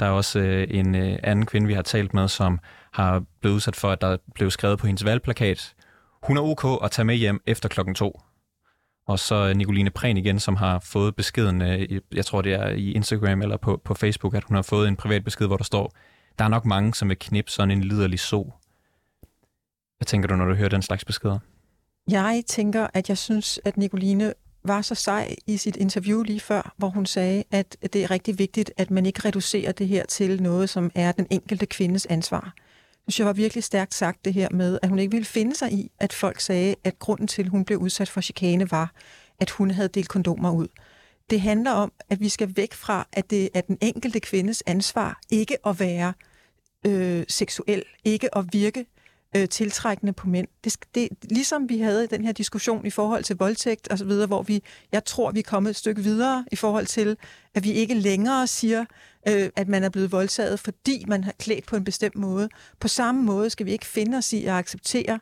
Der 0.00 0.06
er 0.06 0.10
også 0.10 0.38
øh, 0.38 0.66
en 0.70 0.94
øh, 0.94 1.18
anden 1.22 1.46
kvinde, 1.46 1.66
vi 1.66 1.74
har 1.74 1.82
talt 1.82 2.14
med, 2.14 2.28
som 2.28 2.60
har 2.92 3.22
blevet 3.40 3.54
udsat 3.54 3.76
for, 3.76 3.90
at 3.90 4.00
der 4.00 4.16
blev 4.34 4.50
skrevet 4.50 4.78
på 4.78 4.86
hendes 4.86 5.04
valgplakat, 5.04 5.74
hun 6.22 6.36
er 6.36 6.42
ok 6.42 6.84
at 6.84 6.90
tage 6.90 7.04
med 7.06 7.14
hjem 7.14 7.40
efter 7.46 7.68
klokken 7.68 7.94
to. 7.94 8.20
Og 9.06 9.18
så 9.18 9.52
Nicoline 9.54 9.90
Prehn 9.90 10.16
igen, 10.16 10.40
som 10.40 10.56
har 10.56 10.78
fået 10.78 11.16
beskeden, 11.16 11.62
øh, 11.62 12.00
jeg 12.12 12.26
tror 12.26 12.42
det 12.42 12.52
er 12.52 12.68
i 12.68 12.92
Instagram 12.92 13.42
eller 13.42 13.56
på, 13.56 13.80
på 13.84 13.94
Facebook, 13.94 14.34
at 14.34 14.44
hun 14.44 14.54
har 14.54 14.62
fået 14.62 14.88
en 14.88 14.96
privat 14.96 15.24
besked, 15.24 15.46
hvor 15.46 15.56
der 15.56 15.64
står, 15.64 15.92
der 16.38 16.44
er 16.44 16.48
nok 16.48 16.64
mange, 16.64 16.94
som 16.94 17.08
vil 17.08 17.18
knippe 17.18 17.50
sådan 17.50 17.70
en 17.70 17.84
liderlig 17.84 18.20
so. 18.20 18.52
Hvad 19.98 20.06
tænker 20.06 20.28
du, 20.28 20.36
når 20.36 20.44
du 20.44 20.54
hører 20.54 20.68
den 20.68 20.82
slags 20.82 21.04
beskeder? 21.04 21.38
Jeg 22.08 22.42
tænker, 22.46 22.86
at 22.94 23.08
jeg 23.08 23.18
synes, 23.18 23.60
at 23.64 23.76
Nicoline 23.76 24.34
var 24.68 24.82
så 24.82 24.94
sej 24.94 25.36
i 25.46 25.56
sit 25.56 25.76
interview 25.76 26.22
lige 26.22 26.40
før, 26.40 26.74
hvor 26.76 26.88
hun 26.88 27.06
sagde, 27.06 27.44
at 27.50 27.76
det 27.92 27.96
er 28.02 28.10
rigtig 28.10 28.38
vigtigt, 28.38 28.72
at 28.76 28.90
man 28.90 29.06
ikke 29.06 29.20
reducerer 29.24 29.72
det 29.72 29.88
her 29.88 30.06
til 30.06 30.42
noget, 30.42 30.70
som 30.70 30.90
er 30.94 31.12
den 31.12 31.26
enkelte 31.30 31.66
kvindes 31.66 32.06
ansvar. 32.06 32.54
Jeg 33.06 33.12
synes, 33.12 33.18
jeg 33.18 33.26
var 33.26 33.32
virkelig 33.32 33.64
stærkt 33.64 33.94
sagt 33.94 34.24
det 34.24 34.34
her 34.34 34.48
med, 34.50 34.78
at 34.82 34.88
hun 34.88 34.98
ikke 34.98 35.10
ville 35.10 35.24
finde 35.24 35.54
sig 35.54 35.72
i, 35.72 35.90
at 36.00 36.12
folk 36.12 36.40
sagde, 36.40 36.74
at 36.84 36.98
grunden 36.98 37.26
til, 37.26 37.42
at 37.42 37.48
hun 37.48 37.64
blev 37.64 37.78
udsat 37.78 38.08
for 38.08 38.20
chikane, 38.20 38.70
var, 38.70 38.92
at 39.40 39.50
hun 39.50 39.70
havde 39.70 39.88
delt 39.88 40.08
kondomer 40.08 40.50
ud. 40.50 40.68
Det 41.30 41.40
handler 41.40 41.70
om, 41.70 41.92
at 42.10 42.20
vi 42.20 42.28
skal 42.28 42.56
væk 42.56 42.74
fra, 42.74 43.06
at 43.12 43.30
det 43.30 43.48
er 43.54 43.60
den 43.60 43.78
enkelte 43.80 44.20
kvindes 44.20 44.62
ansvar 44.66 45.20
ikke 45.30 45.66
at 45.66 45.80
være 45.80 46.12
øh, 46.86 47.24
seksuel, 47.28 47.82
ikke 48.04 48.38
at 48.38 48.44
virke 48.52 48.86
øh, 49.36 49.48
tiltrækkende 49.48 50.12
på 50.12 50.28
mænd. 50.28 50.48
Det, 50.64 50.76
det, 50.94 51.08
ligesom 51.30 51.68
vi 51.68 51.78
havde 51.78 52.06
den 52.06 52.24
her 52.24 52.32
diskussion 52.32 52.86
i 52.86 52.90
forhold 52.90 53.24
til 53.24 53.36
voldtægt 53.36 53.92
osv., 53.92 54.12
hvor 54.26 54.42
vi, 54.42 54.62
jeg 54.92 55.04
tror, 55.04 55.30
vi 55.30 55.38
er 55.38 55.42
kommet 55.42 55.70
et 55.70 55.76
stykke 55.76 56.02
videre 56.02 56.44
i 56.52 56.56
forhold 56.56 56.86
til, 56.86 57.16
at 57.54 57.64
vi 57.64 57.72
ikke 57.72 57.94
længere 57.94 58.46
siger, 58.46 58.84
øh, 59.28 59.50
at 59.56 59.68
man 59.68 59.84
er 59.84 59.88
blevet 59.88 60.12
voldtaget, 60.12 60.60
fordi 60.60 61.04
man 61.08 61.24
har 61.24 61.32
klædt 61.38 61.66
på 61.66 61.76
en 61.76 61.84
bestemt 61.84 62.16
måde. 62.16 62.48
På 62.80 62.88
samme 62.88 63.22
måde 63.22 63.50
skal 63.50 63.66
vi 63.66 63.72
ikke 63.72 63.86
finde 63.86 64.18
os 64.18 64.32
i 64.32 64.44
at 64.44 64.52
acceptere, 64.52 65.20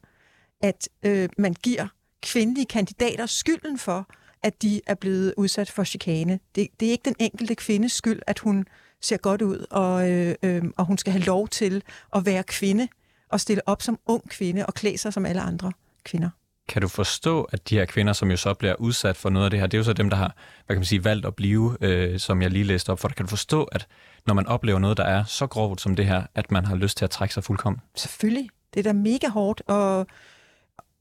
at 0.63 0.89
øh, 1.03 1.29
man 1.39 1.55
giver 1.63 1.87
kvindelige 2.23 2.67
kandidater 2.67 3.27
skylden 3.27 3.79
for, 3.79 4.09
at 4.43 4.63
de 4.63 4.81
er 4.87 4.95
blevet 4.95 5.35
udsat 5.37 5.71
for 5.71 5.85
chikane. 5.85 6.41
Det, 6.55 6.69
det 6.81 6.89
er 6.89 6.93
ikke 6.93 7.05
den 7.05 7.17
enkelte 7.19 7.55
kvindes 7.55 7.93
skyld, 7.93 8.21
at 8.27 8.39
hun 8.39 8.67
ser 9.01 9.17
godt 9.17 9.43
ud, 9.43 9.67
og, 9.71 10.11
øh, 10.11 10.35
øh, 10.43 10.63
og 10.77 10.85
hun 10.85 10.99
skal 10.99 11.13
have 11.13 11.25
lov 11.25 11.49
til 11.49 11.83
at 12.17 12.27
være 12.27 12.43
kvinde 12.43 12.89
at 13.35 13.41
stille 13.41 13.69
op 13.69 13.83
som 13.83 13.99
ung 14.07 14.29
kvinde 14.29 14.67
og 14.67 14.75
klæde 14.75 14.99
sig 14.99 15.13
som 15.13 15.27
alle 15.27 15.41
andre 15.41 15.73
kvinder. 16.05 16.31
Kan 16.69 16.83
du 16.83 16.89
forstå, 16.89 17.43
at 17.43 17.69
de 17.69 17.77
her 17.77 17.85
kvinder, 17.85 18.13
som 18.13 18.31
jo 18.31 18.37
så 18.37 18.55
bliver 18.55 18.75
udsat 18.75 19.17
for 19.17 19.31
noget 19.31 19.45
af 19.45 19.51
det 19.51 19.61
her, 19.61 19.67
det 19.67 19.75
er 19.75 19.79
jo 19.79 19.85
så 19.85 19.93
dem, 19.93 20.11
der 20.11 20.17
har 20.17 20.37
hvad 20.67 20.77
kan 20.77 20.81
man 20.81 20.85
sige, 20.85 21.05
valgt 21.05 21.27
at 21.27 21.35
blive, 21.35 21.77
øh, 21.81 22.19
som 22.19 22.43
jeg 22.43 22.51
lige 22.51 22.65
læste 22.65 22.91
op 22.91 22.99
for. 22.99 23.09
Kan 23.09 23.27
du 23.27 23.31
forstå, 23.31 23.65
at 23.65 23.87
når 24.27 24.35
man 24.35 24.47
oplever 24.47 24.79
noget, 24.79 24.97
der 24.97 25.05
er 25.05 25.25
så 25.25 25.47
grovt 25.47 25.81
som 25.81 25.97
det 25.97 26.07
her, 26.07 26.23
at 26.35 26.51
man 26.51 26.65
har 26.65 26.77
lyst 26.77 26.97
til 26.97 27.05
at 27.05 27.11
trække 27.11 27.35
sig 27.35 27.45
fuldkommen? 27.45 27.81
Selvfølgelig. 27.95 28.49
Det 28.75 28.81
er 28.81 28.85
da 28.85 28.93
mega 28.93 29.29
hårdt 29.29 29.63
og, 29.67 30.07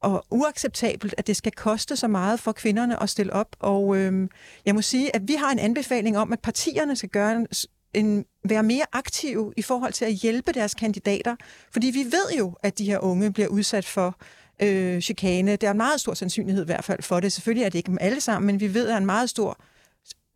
og 0.01 0.25
uacceptabelt, 0.29 1.15
at 1.17 1.27
det 1.27 1.35
skal 1.35 1.51
koste 1.51 1.95
så 1.95 2.07
meget 2.07 2.39
for 2.39 2.51
kvinderne 2.51 3.03
at 3.03 3.09
stille 3.09 3.33
op. 3.33 3.55
Og 3.59 3.97
øh, 3.97 4.29
jeg 4.65 4.75
må 4.75 4.81
sige, 4.81 5.15
at 5.15 5.21
vi 5.27 5.33
har 5.33 5.51
en 5.51 5.59
anbefaling 5.59 6.17
om, 6.17 6.33
at 6.33 6.39
partierne 6.39 6.95
skal 6.95 7.09
gøre 7.09 7.31
en 7.31 7.47
en, 7.93 8.25
være 8.49 8.63
mere 8.63 8.85
aktive 8.91 9.53
i 9.57 9.61
forhold 9.61 9.93
til 9.93 10.05
at 10.05 10.13
hjælpe 10.13 10.51
deres 10.51 10.73
kandidater. 10.73 11.35
Fordi 11.73 11.87
vi 11.87 12.03
ved 12.03 12.37
jo, 12.37 12.55
at 12.63 12.77
de 12.77 12.85
her 12.85 12.99
unge 12.99 13.33
bliver 13.33 13.47
udsat 13.47 13.85
for 13.85 14.17
øh, 14.61 15.01
chikane. 15.01 15.55
Der 15.55 15.67
er 15.67 15.71
en 15.71 15.77
meget 15.77 15.99
stor 15.99 16.13
sandsynlighed 16.13 16.63
i 16.63 16.65
hvert 16.65 16.83
fald 16.83 17.01
for 17.03 17.19
det. 17.19 17.31
Selvfølgelig 17.31 17.65
er 17.65 17.69
det 17.69 17.77
ikke 17.79 17.87
dem 17.87 17.97
alle 18.01 18.21
sammen, 18.21 18.47
men 18.47 18.59
vi 18.59 18.73
ved, 18.73 18.81
at 18.81 18.87
der 18.87 18.93
er 18.93 18.97
en 18.97 19.05
meget 19.05 19.29
stor 19.29 19.57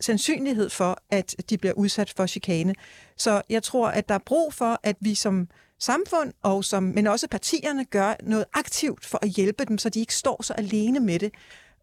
sandsynlighed 0.01 0.69
for, 0.69 0.97
at 1.09 1.35
de 1.49 1.57
bliver 1.57 1.73
udsat 1.73 2.13
for 2.17 2.25
chikane. 2.25 2.75
Så 3.17 3.41
jeg 3.49 3.63
tror, 3.63 3.87
at 3.87 4.09
der 4.09 4.15
er 4.15 4.19
brug 4.25 4.53
for, 4.53 4.79
at 4.83 4.95
vi 4.99 5.15
som 5.15 5.47
samfund, 5.79 6.33
og 6.41 6.65
som, 6.65 6.83
men 6.83 7.07
også 7.07 7.27
partierne, 7.27 7.85
gør 7.85 8.15
noget 8.23 8.45
aktivt 8.53 9.05
for 9.05 9.19
at 9.21 9.29
hjælpe 9.29 9.65
dem, 9.65 9.77
så 9.77 9.89
de 9.89 9.99
ikke 9.99 10.15
står 10.15 10.43
så 10.43 10.53
alene 10.53 10.99
med 10.99 11.19
det. 11.19 11.33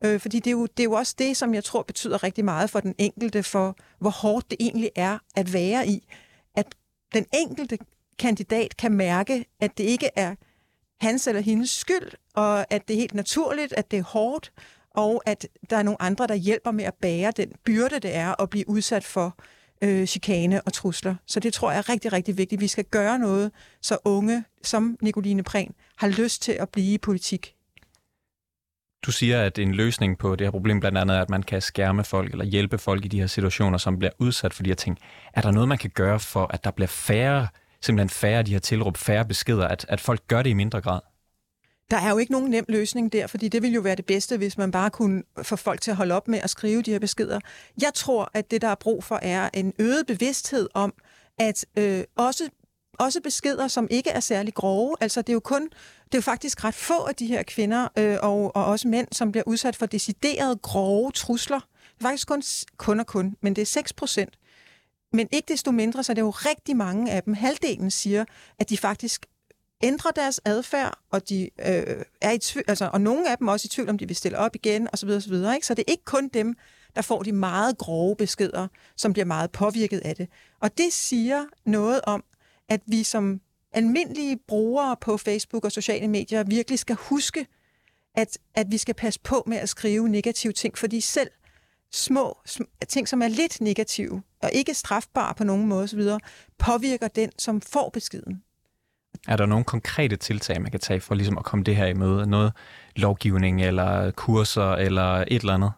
Øh, 0.04 0.20
fordi 0.20 0.38
det 0.38 0.46
er, 0.46 0.52
jo, 0.52 0.66
det 0.66 0.80
er 0.80 0.84
jo 0.84 0.92
også 0.92 1.14
det, 1.18 1.36
som 1.36 1.54
jeg 1.54 1.64
tror 1.64 1.82
betyder 1.82 2.22
rigtig 2.22 2.44
meget 2.44 2.70
for 2.70 2.80
den 2.80 2.94
enkelte, 2.98 3.42
for 3.42 3.76
hvor 3.98 4.10
hårdt 4.10 4.50
det 4.50 4.56
egentlig 4.60 4.90
er 4.96 5.18
at 5.36 5.52
være 5.52 5.88
i. 5.88 6.08
At 6.56 6.74
den 7.14 7.26
enkelte 7.34 7.78
kandidat 8.18 8.76
kan 8.76 8.92
mærke, 8.92 9.44
at 9.60 9.78
det 9.78 9.84
ikke 9.84 10.10
er 10.16 10.34
hans 11.00 11.26
eller 11.26 11.40
hendes 11.40 11.70
skyld, 11.70 12.10
og 12.34 12.72
at 12.72 12.88
det 12.88 12.94
er 12.94 12.98
helt 12.98 13.14
naturligt, 13.14 13.72
at 13.72 13.90
det 13.90 13.98
er 13.98 14.02
hårdt, 14.02 14.52
og 14.90 15.22
at 15.26 15.46
der 15.70 15.76
er 15.76 15.82
nogle 15.82 16.02
andre, 16.02 16.26
der 16.26 16.34
hjælper 16.34 16.70
med 16.70 16.84
at 16.84 16.94
bære 16.94 17.32
den 17.36 17.52
byrde, 17.64 18.00
det 18.00 18.14
er 18.14 18.42
at 18.42 18.50
blive 18.50 18.68
udsat 18.68 19.04
for 19.04 19.36
øh, 19.82 20.06
chikane 20.06 20.62
og 20.62 20.72
trusler. 20.72 21.14
Så 21.26 21.40
det 21.40 21.52
tror 21.52 21.70
jeg 21.70 21.78
er 21.78 21.88
rigtig, 21.88 22.12
rigtig 22.12 22.38
vigtigt. 22.38 22.60
Vi 22.60 22.68
skal 22.68 22.84
gøre 22.84 23.18
noget, 23.18 23.52
så 23.80 23.98
unge 24.04 24.44
som 24.62 24.96
Nicoline 25.02 25.42
Prehn 25.42 25.74
har 25.96 26.08
lyst 26.08 26.42
til 26.42 26.52
at 26.52 26.68
blive 26.68 26.94
i 26.94 26.98
politik. 26.98 27.54
Du 29.06 29.12
siger, 29.12 29.42
at 29.42 29.58
en 29.58 29.74
løsning 29.74 30.18
på 30.18 30.36
det 30.36 30.46
her 30.46 30.50
problem 30.50 30.80
blandt 30.80 30.98
andet 30.98 31.16
er, 31.16 31.22
at 31.22 31.30
man 31.30 31.42
kan 31.42 31.60
skærme 31.60 32.04
folk 32.04 32.32
eller 32.32 32.44
hjælpe 32.44 32.78
folk 32.78 33.04
i 33.04 33.08
de 33.08 33.20
her 33.20 33.26
situationer, 33.26 33.78
som 33.78 33.98
bliver 33.98 34.12
udsat 34.18 34.54
for 34.54 34.62
de 34.62 34.70
her 34.70 34.74
ting. 34.74 34.98
Er 35.34 35.40
der 35.40 35.50
noget, 35.50 35.68
man 35.68 35.78
kan 35.78 35.90
gøre 35.90 36.20
for, 36.20 36.46
at 36.46 36.64
der 36.64 36.70
bliver 36.70 36.88
færre, 36.88 37.48
simpelthen 37.80 38.10
færre 38.10 38.42
de 38.42 38.52
her 38.52 38.58
tilråb, 38.58 38.96
færre 38.96 39.24
beskeder, 39.24 39.68
at, 39.68 39.86
at 39.88 40.00
folk 40.00 40.28
gør 40.28 40.42
det 40.42 40.50
i 40.50 40.54
mindre 40.54 40.80
grad? 40.80 41.00
Der 41.90 41.96
er 41.96 42.10
jo 42.10 42.18
ikke 42.18 42.32
nogen 42.32 42.50
nem 42.50 42.64
løsning 42.68 43.12
der, 43.12 43.26
fordi 43.26 43.48
det 43.48 43.62
ville 43.62 43.74
jo 43.74 43.80
være 43.80 43.94
det 43.94 44.06
bedste, 44.06 44.36
hvis 44.36 44.58
man 44.58 44.70
bare 44.70 44.90
kunne 44.90 45.22
få 45.42 45.56
folk 45.56 45.80
til 45.80 45.90
at 45.90 45.96
holde 45.96 46.14
op 46.14 46.28
med 46.28 46.38
at 46.42 46.50
skrive 46.50 46.82
de 46.82 46.90
her 46.90 46.98
beskeder. 46.98 47.40
Jeg 47.82 47.94
tror, 47.94 48.30
at 48.34 48.50
det, 48.50 48.62
der 48.62 48.68
er 48.68 48.74
brug 48.74 49.04
for, 49.04 49.18
er 49.22 49.50
en 49.54 49.72
øget 49.78 50.06
bevidsthed 50.06 50.68
om, 50.74 50.94
at 51.38 51.66
øh, 51.78 52.04
også 52.16 52.48
også 52.98 53.20
beskeder, 53.20 53.68
som 53.68 53.88
ikke 53.90 54.10
er 54.10 54.20
særlig 54.20 54.54
grove. 54.54 54.96
Altså, 55.00 55.22
det 55.22 55.28
er 55.28 55.32
jo 55.32 55.40
kun, 55.40 55.62
det 56.04 56.14
er 56.14 56.18
jo 56.18 56.20
faktisk 56.20 56.64
ret 56.64 56.74
få 56.74 57.04
af 57.04 57.14
de 57.14 57.26
her 57.26 57.42
kvinder 57.42 57.88
øh, 57.98 58.16
og, 58.22 58.56
og 58.56 58.64
også 58.64 58.88
mænd, 58.88 59.08
som 59.12 59.32
bliver 59.32 59.44
udsat 59.46 59.76
for 59.76 59.86
deciderede 59.86 60.56
grove 60.56 61.10
trusler. 61.10 61.58
Det 61.58 62.00
er 62.00 62.08
faktisk 62.08 62.28
kun, 62.28 62.42
kun 62.76 63.00
og 63.00 63.06
kun, 63.06 63.36
men 63.40 63.56
det 63.56 63.62
er 63.62 63.66
6 63.66 63.92
procent. 63.92 64.34
Men 65.12 65.28
ikke 65.32 65.52
desto 65.52 65.70
mindre, 65.70 66.04
så 66.04 66.12
er 66.12 66.14
det 66.14 66.22
jo 66.22 66.30
rigtig 66.30 66.76
mange 66.76 67.12
af 67.12 67.22
dem. 67.22 67.34
Halvdelen 67.34 67.90
siger, 67.90 68.24
at 68.58 68.70
de 68.70 68.76
faktisk 68.76 69.26
ændrer 69.82 70.10
deres 70.10 70.40
adfærd, 70.44 70.98
og 71.10 71.28
de 71.28 71.42
øh, 71.42 72.04
er 72.20 72.30
i 72.30 72.38
tvivl, 72.38 72.64
altså, 72.68 72.90
og 72.92 73.00
nogle 73.00 73.30
af 73.30 73.38
dem 73.38 73.48
også 73.48 73.66
i 73.66 73.68
tvivl, 73.68 73.88
om 73.88 73.98
de 73.98 74.06
vil 74.06 74.16
stille 74.16 74.38
op 74.38 74.54
igen, 74.54 74.88
osv. 74.92 75.08
osv. 75.08 75.34
Ikke? 75.34 75.66
Så 75.66 75.74
det 75.74 75.84
er 75.88 75.92
ikke 75.92 76.04
kun 76.04 76.28
dem, 76.28 76.56
der 76.96 77.02
får 77.02 77.22
de 77.22 77.32
meget 77.32 77.78
grove 77.78 78.16
beskeder, 78.16 78.68
som 78.96 79.12
bliver 79.12 79.26
meget 79.26 79.50
påvirket 79.50 80.00
af 80.04 80.16
det. 80.16 80.28
Og 80.60 80.78
det 80.78 80.92
siger 80.92 81.44
noget 81.64 82.00
om, 82.06 82.24
at 82.68 82.80
vi 82.86 83.02
som 83.02 83.40
almindelige 83.72 84.38
brugere 84.48 84.96
på 85.00 85.16
Facebook 85.16 85.64
og 85.64 85.72
sociale 85.72 86.08
medier 86.08 86.42
virkelig 86.42 86.78
skal 86.78 86.96
huske, 86.96 87.46
at, 88.14 88.38
at 88.54 88.66
vi 88.70 88.78
skal 88.78 88.94
passe 88.94 89.20
på 89.20 89.42
med 89.46 89.56
at 89.56 89.68
skrive 89.68 90.08
negative 90.08 90.52
ting, 90.52 90.78
fordi 90.78 91.00
selv 91.00 91.30
små 91.92 92.38
ting, 92.88 93.08
som 93.08 93.22
er 93.22 93.28
lidt 93.28 93.60
negative 93.60 94.22
og 94.42 94.50
ikke 94.52 94.74
strafbare 94.74 95.34
på 95.34 95.44
nogen 95.44 95.66
måde 95.66 95.84
osv., 95.84 96.02
påvirker 96.58 97.08
den, 97.08 97.30
som 97.38 97.60
får 97.60 97.90
beskeden. 97.92 98.42
Er 99.28 99.36
der 99.36 99.46
nogle 99.46 99.64
konkrete 99.64 100.16
tiltag, 100.16 100.62
man 100.62 100.70
kan 100.70 100.80
tage 100.80 101.00
for 101.00 101.14
ligesom 101.14 101.38
at 101.38 101.44
komme 101.44 101.64
det 101.64 101.76
her 101.76 101.86
i 101.86 101.94
møde? 101.94 102.26
Noget 102.26 102.52
lovgivning 102.96 103.62
eller 103.62 104.10
kurser 104.10 104.72
eller 104.72 105.14
et 105.16 105.26
eller 105.30 105.54
andet? 105.54 105.72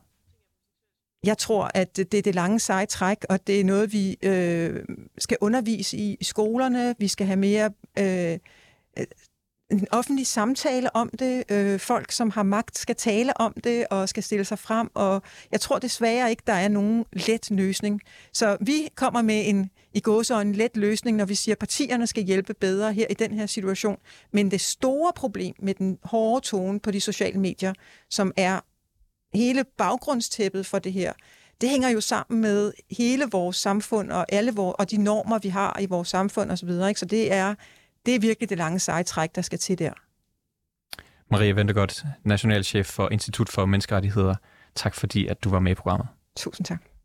Jeg 1.27 1.39
tror, 1.39 1.71
at 1.75 1.97
det 1.97 2.15
er 2.15 2.23
det 2.23 2.35
lange 2.35 2.61
seje 2.61 2.87
træk, 2.87 3.25
og 3.29 3.47
det 3.47 3.61
er 3.61 3.65
noget, 3.65 3.93
vi 3.93 4.17
øh, 4.23 4.85
skal 5.19 5.37
undervise 5.41 5.97
i, 5.97 6.17
i 6.21 6.25
skolerne. 6.25 6.95
Vi 6.99 7.09
skal 7.09 7.27
have 7.27 7.37
mere 7.37 7.71
øh, 7.99 8.39
øh, 8.99 9.07
en 9.71 9.87
offentlig 9.91 10.27
samtale 10.27 10.97
om 10.97 11.11
det. 11.19 11.45
Øh, 11.51 11.81
folk, 11.81 12.12
som 12.12 12.31
har 12.31 12.43
magt, 12.43 12.79
skal 12.79 12.97
tale 12.97 13.41
om 13.41 13.55
det 13.65 13.87
og 13.91 14.09
skal 14.09 14.23
stille 14.23 14.45
sig 14.45 14.59
frem. 14.59 14.91
Og 14.95 15.23
jeg 15.53 15.61
tror 15.61 15.79
desværre 15.79 16.31
ikke, 16.31 16.43
der 16.47 16.53
er 16.53 16.69
nogen 16.69 17.05
let 17.12 17.51
løsning. 17.51 18.01
Så 18.33 18.57
vi 18.61 18.89
kommer 18.95 19.23
med 19.23 19.43
en 19.49 19.71
i 19.95 20.01
gåsøjne 20.01 20.53
let 20.53 20.77
løsning, 20.77 21.17
når 21.17 21.25
vi 21.25 21.35
siger, 21.35 21.55
at 21.55 21.59
partierne 21.59 22.07
skal 22.07 22.23
hjælpe 22.23 22.55
bedre 22.55 22.93
her 22.93 23.07
i 23.11 23.15
den 23.15 23.33
her 23.33 23.47
situation. 23.47 23.99
Men 24.33 24.51
det 24.51 24.61
store 24.61 25.12
problem 25.17 25.55
med 25.59 25.75
den 25.75 25.99
hårde 26.03 26.47
tone 26.47 26.81
på 26.81 26.91
de 26.91 27.01
sociale 27.01 27.41
medier, 27.41 27.73
som 28.11 28.33
er 28.37 28.61
hele 29.37 29.64
baggrundstæppet 29.79 30.66
for 30.66 30.79
det 30.79 30.92
her, 30.92 31.12
det 31.61 31.68
hænger 31.68 31.88
jo 31.88 32.01
sammen 32.01 32.40
med 32.40 32.72
hele 32.90 33.25
vores 33.33 33.57
samfund 33.57 34.12
og 34.12 34.27
alle 34.29 34.53
vores, 34.55 34.75
og 34.79 34.90
de 34.90 34.96
normer, 34.96 35.38
vi 35.38 35.49
har 35.49 35.79
i 35.81 35.87
vores 35.87 36.09
samfund 36.09 36.51
osv. 36.51 36.68
Så, 36.68 36.92
så 36.96 37.05
det 37.05 37.33
er, 37.33 37.55
det 38.07 38.14
er 38.14 38.18
virkelig 38.18 38.49
det 38.49 38.59
lange 38.59 38.79
seje 38.79 39.03
træk, 39.03 39.35
der 39.35 39.42
skal 39.42 39.59
til 39.59 39.79
der. 39.79 39.92
Maria 41.31 41.53
Ventegodt, 41.53 42.05
nationalchef 42.25 42.87
for 42.87 43.09
Institut 43.09 43.49
for 43.49 43.66
Menneskerettigheder. 43.66 44.35
Tak 44.75 44.94
fordi, 44.94 45.27
at 45.27 45.44
du 45.44 45.51
var 45.51 45.61
med 45.61 45.72
i 45.72 45.75
programmet. 45.75 46.09
Tusind 46.37 46.66
tak. 46.66 46.95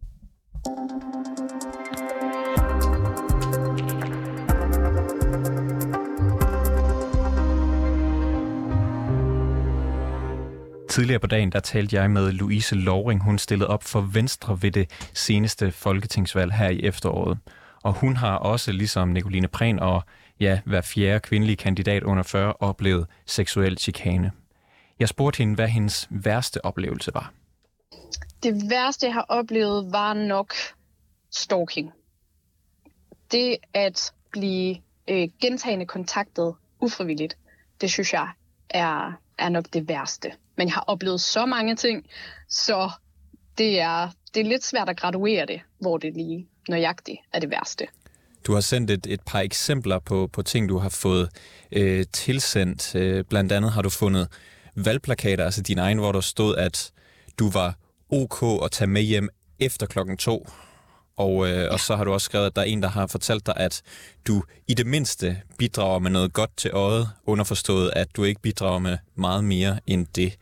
Tidligere 10.91 11.19
på 11.19 11.27
dagen, 11.27 11.51
der 11.51 11.59
talte 11.59 11.95
jeg 11.95 12.11
med 12.11 12.31
Louise 12.31 12.75
Loring. 12.75 13.23
Hun 13.23 13.37
stillede 13.37 13.69
op 13.69 13.83
for 13.83 14.01
Venstre 14.01 14.61
ved 14.61 14.71
det 14.71 15.09
seneste 15.13 15.71
folketingsvalg 15.71 16.53
her 16.53 16.69
i 16.69 16.83
efteråret. 16.83 17.37
Og 17.83 17.93
hun 17.93 18.15
har 18.15 18.37
også, 18.37 18.71
ligesom 18.71 19.07
Nicoline 19.07 19.47
Prehn 19.47 19.79
og 19.79 20.03
ja, 20.39 20.59
hver 20.65 20.81
fjerde 20.81 21.19
kvindelige 21.19 21.55
kandidat 21.55 22.03
under 22.03 22.23
40, 22.23 22.53
oplevet 22.59 23.07
seksuel 23.25 23.77
chikane. 23.77 24.31
Jeg 24.99 25.09
spurgte 25.09 25.37
hende, 25.37 25.55
hvad 25.55 25.67
hendes 25.67 26.07
værste 26.09 26.65
oplevelse 26.65 27.13
var. 27.13 27.33
Det 28.43 28.69
værste, 28.69 29.05
jeg 29.05 29.13
har 29.13 29.25
oplevet, 29.29 29.91
var 29.91 30.13
nok 30.13 30.53
stalking. 31.31 31.91
Det 33.31 33.57
at 33.73 34.13
blive 34.31 34.77
øh, 35.07 35.29
gentagende 35.41 35.85
kontaktet 35.85 36.55
ufrivilligt, 36.81 37.37
det 37.81 37.91
synes 37.91 38.13
jeg 38.13 38.29
er, 38.69 39.20
er 39.41 39.49
nok 39.49 39.65
det 39.73 39.87
værste. 39.87 40.31
Men 40.57 40.67
jeg 40.67 40.73
har 40.73 40.83
oplevet 40.87 41.21
så 41.21 41.45
mange 41.45 41.75
ting, 41.75 42.05
så 42.49 42.91
det 43.57 43.79
er, 43.79 44.09
det 44.33 44.39
er 44.39 44.45
lidt 44.45 44.65
svært 44.65 44.89
at 44.89 44.97
graduere 44.97 45.45
det, 45.45 45.61
hvor 45.79 45.97
det 45.97 46.13
lige 46.13 46.47
nøjagtigt 46.69 47.17
er 47.33 47.39
det 47.39 47.49
værste. 47.49 47.87
Du 48.47 48.53
har 48.53 48.61
sendt 48.61 48.91
et, 48.91 49.07
et 49.09 49.21
par 49.25 49.39
eksempler 49.39 49.99
på, 49.99 50.29
på 50.33 50.41
ting, 50.41 50.69
du 50.69 50.77
har 50.77 50.89
fået 50.89 51.29
øh, 51.71 52.05
tilsendt. 52.13 52.95
Øh, 52.95 53.23
blandt 53.23 53.51
andet 53.51 53.71
har 53.71 53.81
du 53.81 53.89
fundet 53.89 54.27
valgplakater, 54.75 55.45
altså 55.45 55.61
din 55.61 55.77
egen, 55.77 55.97
hvor 55.97 56.11
der 56.11 56.21
stod, 56.21 56.57
at 56.57 56.91
du 57.39 57.49
var 57.49 57.75
ok 58.09 58.63
at 58.63 58.71
tage 58.71 58.87
med 58.87 59.01
hjem 59.01 59.29
efter 59.59 59.85
klokken 59.85 60.17
to. 60.17 60.47
Og, 61.21 61.47
øh, 61.49 61.67
og 61.71 61.79
så 61.79 61.95
har 61.95 62.03
du 62.03 62.13
også 62.13 62.25
skrevet, 62.25 62.45
at 62.45 62.55
der 62.55 62.61
er 62.61 62.65
en, 62.65 62.81
der 62.81 62.89
har 62.89 63.07
fortalt 63.07 63.45
dig, 63.45 63.53
at 63.57 63.81
du 64.27 64.43
i 64.67 64.73
det 64.73 64.87
mindste 64.87 65.41
bidrager 65.57 65.99
med 65.99 66.11
noget 66.11 66.33
godt 66.33 66.57
til 66.57 66.71
øjet, 66.73 67.09
underforstået, 67.25 67.91
at 67.95 68.15
du 68.15 68.23
ikke 68.23 68.41
bidrager 68.41 68.79
med 68.79 68.97
meget 69.15 69.43
mere 69.43 69.79
end 69.87 70.07
det. 70.15 70.37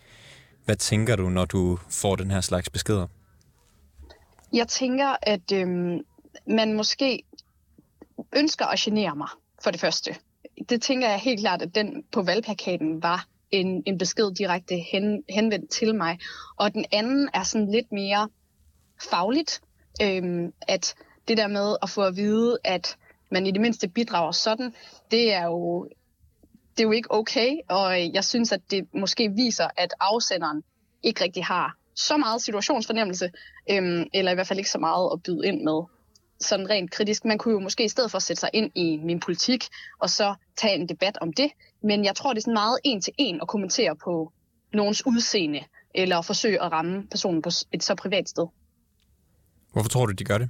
Hvad 0.65 0.75
tænker 0.75 1.15
du, 1.15 1.29
når 1.29 1.45
du 1.45 1.79
får 1.89 2.15
den 2.15 2.31
her 2.31 2.41
slags 2.41 2.69
beskeder? 2.69 3.07
Jeg 4.53 4.67
tænker, 4.67 5.15
at 5.21 5.51
øh, 5.53 5.67
man 6.47 6.73
måske 6.73 7.23
ønsker 8.35 8.65
at 8.65 8.79
genere 8.79 9.15
mig, 9.15 9.29
for 9.63 9.71
det 9.71 9.79
første. 9.79 10.15
Det 10.69 10.81
tænker 10.81 11.09
jeg 11.09 11.19
helt 11.19 11.39
klart, 11.39 11.61
at 11.61 11.75
den 11.75 12.03
på 12.11 12.21
valgplakaten 12.21 13.03
var 13.03 13.25
en, 13.51 13.83
en 13.85 13.97
besked 13.97 14.31
direkte 14.35 14.75
hen, 14.91 15.23
henvendt 15.29 15.71
til 15.71 15.95
mig. 15.95 16.19
Og 16.57 16.73
den 16.73 16.85
anden 16.91 17.29
er 17.33 17.43
sådan 17.43 17.71
lidt 17.71 17.91
mere 17.91 18.29
fagligt, 19.09 19.61
øhm, 20.01 20.53
at 20.67 20.95
det 21.27 21.37
der 21.37 21.47
med 21.47 21.75
at 21.81 21.89
få 21.89 22.01
at 22.01 22.15
vide, 22.15 22.57
at 22.63 22.97
man 23.31 23.45
i 23.45 23.51
det 23.51 23.61
mindste 23.61 23.87
bidrager 23.87 24.31
sådan, 24.31 24.73
det 25.11 25.33
er 25.33 25.45
jo, 25.45 25.83
det 26.77 26.79
er 26.79 26.83
jo 26.83 26.91
ikke 26.91 27.11
okay, 27.11 27.57
og 27.69 28.01
øh, 28.01 28.13
jeg 28.13 28.23
synes, 28.23 28.51
at 28.51 28.61
det 28.71 28.87
måske 28.93 29.29
viser, 29.29 29.67
at 29.77 29.93
afsenderen 29.99 30.63
ikke 31.03 31.23
rigtig 31.23 31.45
har 31.45 31.75
så 31.95 32.17
meget 32.17 32.41
situationsfornemmelse, 32.41 33.31
øhm, 33.71 34.05
eller 34.13 34.31
i 34.31 34.35
hvert 34.35 34.47
fald 34.47 34.59
ikke 34.59 34.71
så 34.71 34.79
meget 34.79 35.09
at 35.13 35.23
byde 35.23 35.47
ind 35.47 35.63
med 35.63 35.83
sådan 36.39 36.69
rent 36.69 36.91
kritisk. 36.91 37.25
Man 37.25 37.37
kunne 37.37 37.53
jo 37.53 37.59
måske 37.59 37.83
i 37.83 37.87
stedet 37.87 38.11
for 38.11 38.19
sætte 38.19 38.39
sig 38.39 38.49
ind 38.53 38.71
i 38.75 38.97
min 38.97 39.19
politik, 39.19 39.63
og 39.99 40.09
så 40.09 40.35
tage 40.57 40.75
en 40.75 40.89
debat 40.89 41.17
om 41.21 41.33
det. 41.33 41.51
Men 41.83 42.05
jeg 42.05 42.15
tror, 42.15 42.33
det 42.33 42.37
er 42.37 42.41
sådan 42.41 42.53
meget 42.53 42.79
en 42.83 43.01
til 43.01 43.13
en 43.17 43.41
at 43.41 43.47
kommentere 43.47 43.95
på 43.95 44.31
nogens 44.73 45.05
udseende, 45.05 45.63
eller 45.95 46.21
forsøge 46.21 46.61
at 46.61 46.71
ramme 46.71 47.07
personen 47.11 47.41
på 47.41 47.49
et 47.71 47.83
så 47.83 47.95
privat 47.95 48.29
sted. 48.29 48.47
Hvorfor 49.71 49.89
tror 49.89 50.05
du, 50.05 50.11
de 50.11 50.23
gør 50.23 50.37
det? 50.37 50.49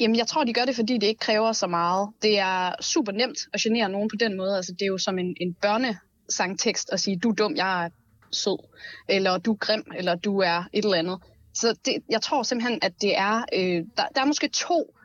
Jamen, 0.00 0.16
jeg 0.16 0.26
tror, 0.26 0.44
de 0.44 0.52
gør 0.52 0.64
det, 0.64 0.76
fordi 0.76 0.98
det 0.98 1.06
ikke 1.06 1.18
kræver 1.18 1.52
så 1.52 1.66
meget. 1.66 2.08
Det 2.22 2.38
er 2.38 2.72
super 2.80 3.12
nemt 3.12 3.38
at 3.52 3.60
genere 3.60 3.88
nogen 3.88 4.08
på 4.08 4.16
den 4.16 4.36
måde. 4.36 4.56
Altså, 4.56 4.72
det 4.72 4.82
er 4.82 4.86
jo 4.86 4.98
som 4.98 5.18
en, 5.18 5.36
en 5.40 5.54
børnesangtekst 5.54 6.90
at 6.92 7.00
sige, 7.00 7.18
du 7.18 7.30
er 7.30 7.34
dum, 7.34 7.56
jeg 7.56 7.84
er 7.84 7.88
sød, 8.32 8.58
eller 9.08 9.38
du 9.38 9.52
er 9.52 9.56
grim, 9.56 9.84
eller 9.96 10.14
du 10.14 10.38
er 10.38 10.64
et 10.72 10.84
eller 10.84 10.98
andet. 10.98 11.18
Så 11.54 11.76
det, 11.84 11.96
jeg 12.08 12.22
tror 12.22 12.42
simpelthen, 12.42 12.78
at 12.82 12.92
det 13.00 13.16
er, 13.16 13.44
øh, 13.54 13.84
der, 13.96 14.02
der 14.14 14.20
er 14.20 14.24
måske 14.24 14.48
to, 14.48 14.96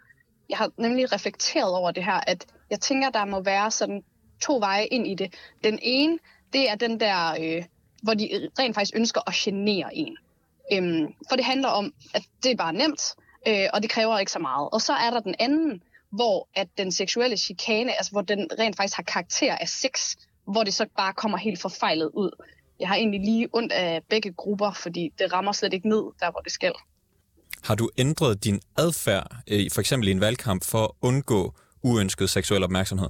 jeg 0.49 0.57
har 0.57 0.71
nemlig 0.77 1.13
reflekteret 1.13 1.73
over 1.73 1.91
det 1.91 2.03
her, 2.05 2.19
at 2.27 2.45
jeg 2.69 2.79
tænker, 2.79 3.09
der 3.09 3.25
må 3.25 3.41
være 3.41 3.71
sådan 3.71 4.03
to 4.41 4.57
veje 4.57 4.85
ind 4.85 5.07
i 5.07 5.15
det. 5.15 5.33
Den 5.63 5.79
ene, 5.81 6.17
det 6.53 6.69
er 6.69 6.75
den 6.75 6.99
der, 6.99 7.35
øh, 7.41 7.63
hvor 8.03 8.13
de 8.13 8.49
rent 8.59 8.75
faktisk 8.75 8.95
ønsker 8.95 9.21
at 9.27 9.33
genere 9.33 9.95
en. 9.95 10.17
Øhm, 10.71 11.07
for 11.29 11.35
det 11.35 11.45
handler 11.45 11.69
om, 11.69 11.93
at 12.13 12.23
det 12.43 12.51
er 12.51 12.55
bare 12.55 12.73
nemt, 12.73 13.15
øh, 13.47 13.67
og 13.73 13.81
det 13.81 13.89
kræver 13.89 14.19
ikke 14.19 14.31
så 14.31 14.39
meget. 14.39 14.69
Og 14.73 14.81
så 14.81 14.93
er 14.93 15.09
der 15.09 15.19
den 15.19 15.35
anden, 15.39 15.81
hvor 16.11 16.47
at 16.55 16.67
den 16.77 16.91
seksuelle 16.91 17.37
chikane, 17.37 17.97
altså 17.97 18.11
hvor 18.11 18.21
den 18.21 18.47
rent 18.59 18.75
faktisk 18.75 18.95
har 18.95 19.03
karakter 19.03 19.55
af 19.55 19.69
sex, 19.69 20.15
hvor 20.47 20.63
det 20.63 20.73
så 20.73 20.85
bare 20.97 21.13
kommer 21.13 21.37
helt 21.37 21.61
forfejlet 21.61 22.11
ud. 22.13 22.31
Jeg 22.79 22.87
har 22.87 22.95
egentlig 22.95 23.21
lige 23.21 23.49
ondt 23.53 23.71
af 23.71 24.01
begge 24.09 24.33
grupper, 24.33 24.71
fordi 24.71 25.13
det 25.19 25.33
rammer 25.33 25.51
slet 25.51 25.73
ikke 25.73 25.89
ned, 25.89 26.03
der 26.19 26.31
hvor 26.31 26.39
det 26.39 26.51
skal. 26.51 26.73
Har 27.63 27.75
du 27.75 27.89
ændret 27.97 28.43
din 28.43 28.61
adfærd, 28.77 29.35
øh, 29.47 29.71
for 29.73 29.79
eksempel 29.79 30.07
i 30.07 30.11
en 30.11 30.21
valgkamp, 30.21 30.63
for 30.63 30.83
at 30.83 30.91
undgå 31.01 31.53
uønsket 31.83 32.29
seksuel 32.29 32.63
opmærksomhed? 32.63 33.09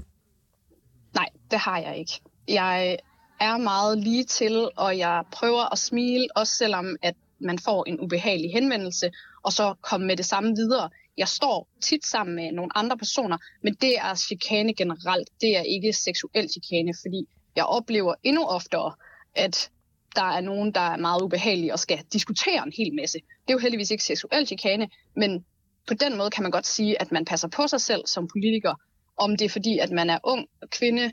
Nej, 1.14 1.30
det 1.52 1.60
har 1.60 1.78
jeg 1.78 1.98
ikke. 1.98 2.22
Jeg 2.48 2.98
er 3.40 3.58
meget 3.58 3.98
lige 3.98 4.24
til, 4.24 4.70
og 4.76 4.98
jeg 4.98 5.24
prøver 5.32 5.74
at 5.74 5.80
smile, 5.80 6.28
også 6.36 6.54
selvom 6.54 6.96
at 7.02 7.16
man 7.40 7.60
får 7.60 7.84
en 7.88 8.00
ubehagelig 8.00 8.52
henvendelse, 8.52 9.12
og 9.44 9.54
så 9.54 9.74
komme 9.82 10.08
med 10.08 10.18
det 10.18 10.26
samme 10.26 10.56
videre. 10.56 10.90
Jeg 11.18 11.28
står 11.28 11.68
tit 11.82 12.06
sammen 12.06 12.36
med 12.36 12.52
nogle 12.52 12.78
andre 12.78 12.98
personer, 12.98 13.38
men 13.64 13.74
det 13.74 13.98
er 13.98 14.16
chikane 14.16 14.74
generelt. 14.74 15.30
Det 15.42 15.58
er 15.58 15.62
ikke 15.62 15.94
seksuel 15.94 16.50
chikane, 16.50 16.94
fordi 17.02 17.28
jeg 17.56 17.66
oplever 17.66 18.14
endnu 18.24 18.44
oftere, 18.44 18.94
at 19.36 19.70
der 20.16 20.24
er 20.24 20.42
nogen, 20.42 20.72
der 20.72 20.80
er 20.80 20.98
meget 20.98 21.22
ubehagelige 21.22 21.74
og 21.74 21.80
skal 21.80 22.00
diskutere 22.14 22.64
en 22.66 22.74
hel 22.78 22.96
masse. 22.96 23.18
Det 23.18 23.50
er 23.50 23.54
jo 23.54 23.60
heldigvis 23.60 23.92
ikke 23.92 24.04
seksuel 24.04 24.48
chikane, 24.48 24.90
men 25.16 25.46
på 25.88 25.94
den 25.94 26.18
måde 26.18 26.30
kan 26.30 26.44
man 26.44 26.52
godt 26.52 26.68
sige, 26.68 27.02
at 27.02 27.12
man 27.12 27.26
passer 27.26 27.48
på 27.48 27.68
sig 27.68 27.82
selv 27.82 28.08
som 28.08 28.28
politiker. 28.28 28.74
Om 29.18 29.38
det 29.38 29.46
er 29.46 29.50
fordi, 29.50 29.80
at 29.80 29.92
man 29.92 30.10
er 30.10 30.20
ung 30.24 30.48
og 30.62 30.70
kvinde, 30.70 31.12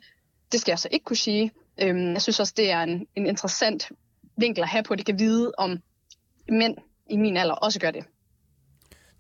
det 0.53 0.61
skal 0.61 0.73
jeg 0.73 0.79
så 0.79 0.89
ikke 0.91 1.05
kunne 1.05 1.17
sige. 1.17 1.51
Øhm, 1.79 2.13
jeg 2.13 2.23
synes 2.23 2.41
også, 2.41 2.55
det 2.57 2.71
er 2.71 2.81
en, 2.81 3.07
en 3.17 3.27
interessant 3.27 3.93
vinkel 4.37 4.63
at 4.63 4.69
have 4.69 4.83
på, 4.83 4.93
at 4.93 4.99
det 4.99 5.07
kan 5.07 5.19
vide, 5.19 5.53
om 5.59 5.79
mænd 6.53 6.77
i 7.11 7.17
min 7.17 7.37
alder 7.37 7.55
også 7.55 7.81
gør 7.81 7.91
det. 7.91 8.05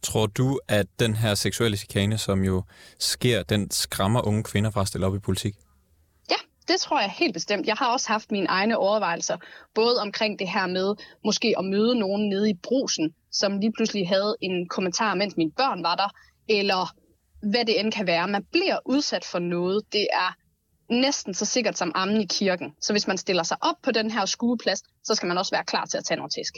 Tror 0.03 0.27
du, 0.27 0.61
at 0.69 0.87
den 0.99 1.15
her 1.15 1.35
seksuelle 1.35 1.77
chikane, 1.77 2.19
som 2.19 2.45
jo 2.45 2.63
sker, 2.99 3.43
den 3.43 3.71
skræmmer 3.71 4.27
unge 4.27 4.43
kvinder 4.43 4.71
fra 4.71 4.81
at 4.81 4.89
stille 4.89 5.07
op 5.07 5.15
i 5.15 5.19
politik? 5.19 5.55
Ja, 6.31 6.37
det 6.69 6.81
tror 6.81 7.01
jeg 7.01 7.11
helt 7.11 7.35
bestemt. 7.35 7.67
Jeg 7.67 7.77
har 7.77 7.93
også 7.93 8.09
haft 8.09 8.31
mine 8.31 8.47
egne 8.47 8.79
overvejelser, 8.79 9.37
både 9.75 10.01
omkring 10.01 10.39
det 10.39 10.49
her 10.49 10.67
med 10.67 10.95
måske 11.25 11.55
at 11.59 11.65
møde 11.65 11.99
nogen 11.99 12.29
nede 12.29 12.51
i 12.51 12.55
brusen, 12.63 13.15
som 13.33 13.59
lige 13.59 13.73
pludselig 13.73 14.09
havde 14.09 14.37
en 14.41 14.69
kommentar, 14.69 15.15
mens 15.15 15.37
mine 15.37 15.53
børn 15.57 15.83
var 15.83 15.95
der, 15.95 16.09
eller 16.49 16.95
hvad 17.51 17.65
det 17.65 17.81
end 17.81 17.93
kan 17.93 18.07
være. 18.07 18.29
Man 18.29 18.45
bliver 18.53 18.79
udsat 18.87 19.25
for 19.25 19.39
noget. 19.39 19.83
Det 19.93 20.07
er 20.13 20.37
næsten 20.91 21.35
så 21.35 21.45
sikkert 21.45 21.79
som 21.79 21.93
ammen 21.95 22.21
i 22.21 22.27
kirken. 22.27 22.75
Så 22.81 22.93
hvis 22.93 23.07
man 23.07 23.19
stiller 23.19 23.43
sig 23.43 23.57
op 23.61 23.77
på 23.83 23.91
den 23.91 24.11
her 24.11 24.25
skueplads, 24.27 24.83
så 25.05 25.15
skal 25.15 25.27
man 25.27 25.39
også 25.39 25.55
være 25.55 25.65
klar 25.65 25.85
til 25.85 25.99
at 25.99 26.05
tage 26.05 26.17
nogle 26.17 26.31
tæsk. 26.31 26.55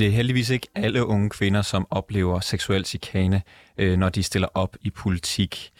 Det 0.00 0.08
er 0.08 0.10
heldigvis 0.10 0.50
ikke 0.50 0.68
alle 0.74 1.06
unge 1.06 1.30
kvinder, 1.30 1.62
som 1.62 1.86
oplever 1.90 2.40
seksuel 2.40 2.84
chikane, 2.84 3.42
øh, 3.78 3.98
når 3.98 4.08
de 4.08 4.22
stiller 4.22 4.48
op 4.54 4.76
i 4.80 4.90
politik. 4.90 5.70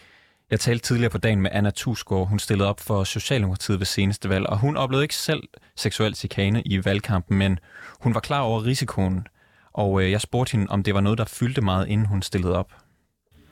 Jeg 0.51 0.61
talte 0.61 0.85
tidligere 0.85 1.11
på 1.11 1.19
dagen 1.19 1.41
med 1.41 1.51
Anna 1.53 1.71
Tusgaard. 1.71 2.29
Hun 2.29 2.39
stillede 2.39 2.69
op 2.69 2.81
for 2.81 3.05
Socialdemokratiet 3.05 3.79
ved 3.79 3.87
seneste 3.87 4.29
valg, 4.29 4.47
og 4.47 4.59
hun 4.59 4.77
oplevede 4.77 5.05
ikke 5.05 5.15
selv 5.15 5.43
seksuel 5.77 6.15
chikane 6.15 6.63
i 6.63 6.85
valgkampen, 6.85 7.39
men 7.39 7.59
hun 8.01 8.15
var 8.15 8.21
klar 8.21 8.41
over 8.41 8.67
risikoen. 8.67 9.27
Og 9.73 10.03
øh, 10.03 10.11
jeg 10.11 10.21
spurgte 10.21 10.53
hende, 10.53 10.67
om 10.71 10.83
det 10.83 10.95
var 10.95 11.01
noget, 11.01 11.19
der 11.19 11.37
fyldte 11.41 11.61
meget, 11.61 11.89
inden 11.89 12.07
hun 12.07 12.23
stillede 12.23 12.59
op. 12.59 12.73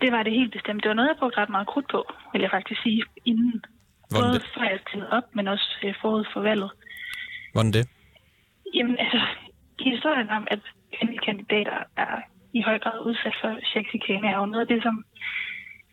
Det 0.00 0.12
var 0.12 0.22
det 0.22 0.32
helt 0.32 0.52
bestemt. 0.52 0.82
Det 0.82 0.88
var 0.88 0.94
noget, 0.94 1.08
jeg 1.08 1.16
brugte 1.18 1.38
ret 1.38 1.50
meget 1.50 1.68
krudt 1.68 1.88
på, 1.90 2.12
vil 2.32 2.40
jeg 2.40 2.50
faktisk 2.50 2.82
sige, 2.82 3.02
inden. 3.24 3.62
Hvordan 4.10 4.30
Både 4.30 4.38
det? 4.38 4.50
før 4.54 4.64
jeg 4.72 4.80
stillede 4.86 5.10
op, 5.18 5.26
men 5.36 5.48
også 5.48 5.68
øh, 5.84 5.94
forud 6.00 6.24
for 6.32 6.40
valget. 6.40 6.70
Hvordan 7.52 7.72
det? 7.72 7.84
Jamen 8.74 8.96
altså, 8.98 9.20
historien 9.80 10.30
om, 10.30 10.44
at 10.50 10.60
kvindelige 10.94 11.26
kandidater 11.28 11.78
er 11.96 12.14
i 12.58 12.60
høj 12.62 12.78
grad 12.78 12.98
udsat 13.06 13.36
for 13.40 13.50
chikane, 13.90 14.28
er 14.28 14.38
jo 14.38 14.46
noget 14.46 14.64
af 14.66 14.70
det, 14.74 14.82
som 14.82 15.04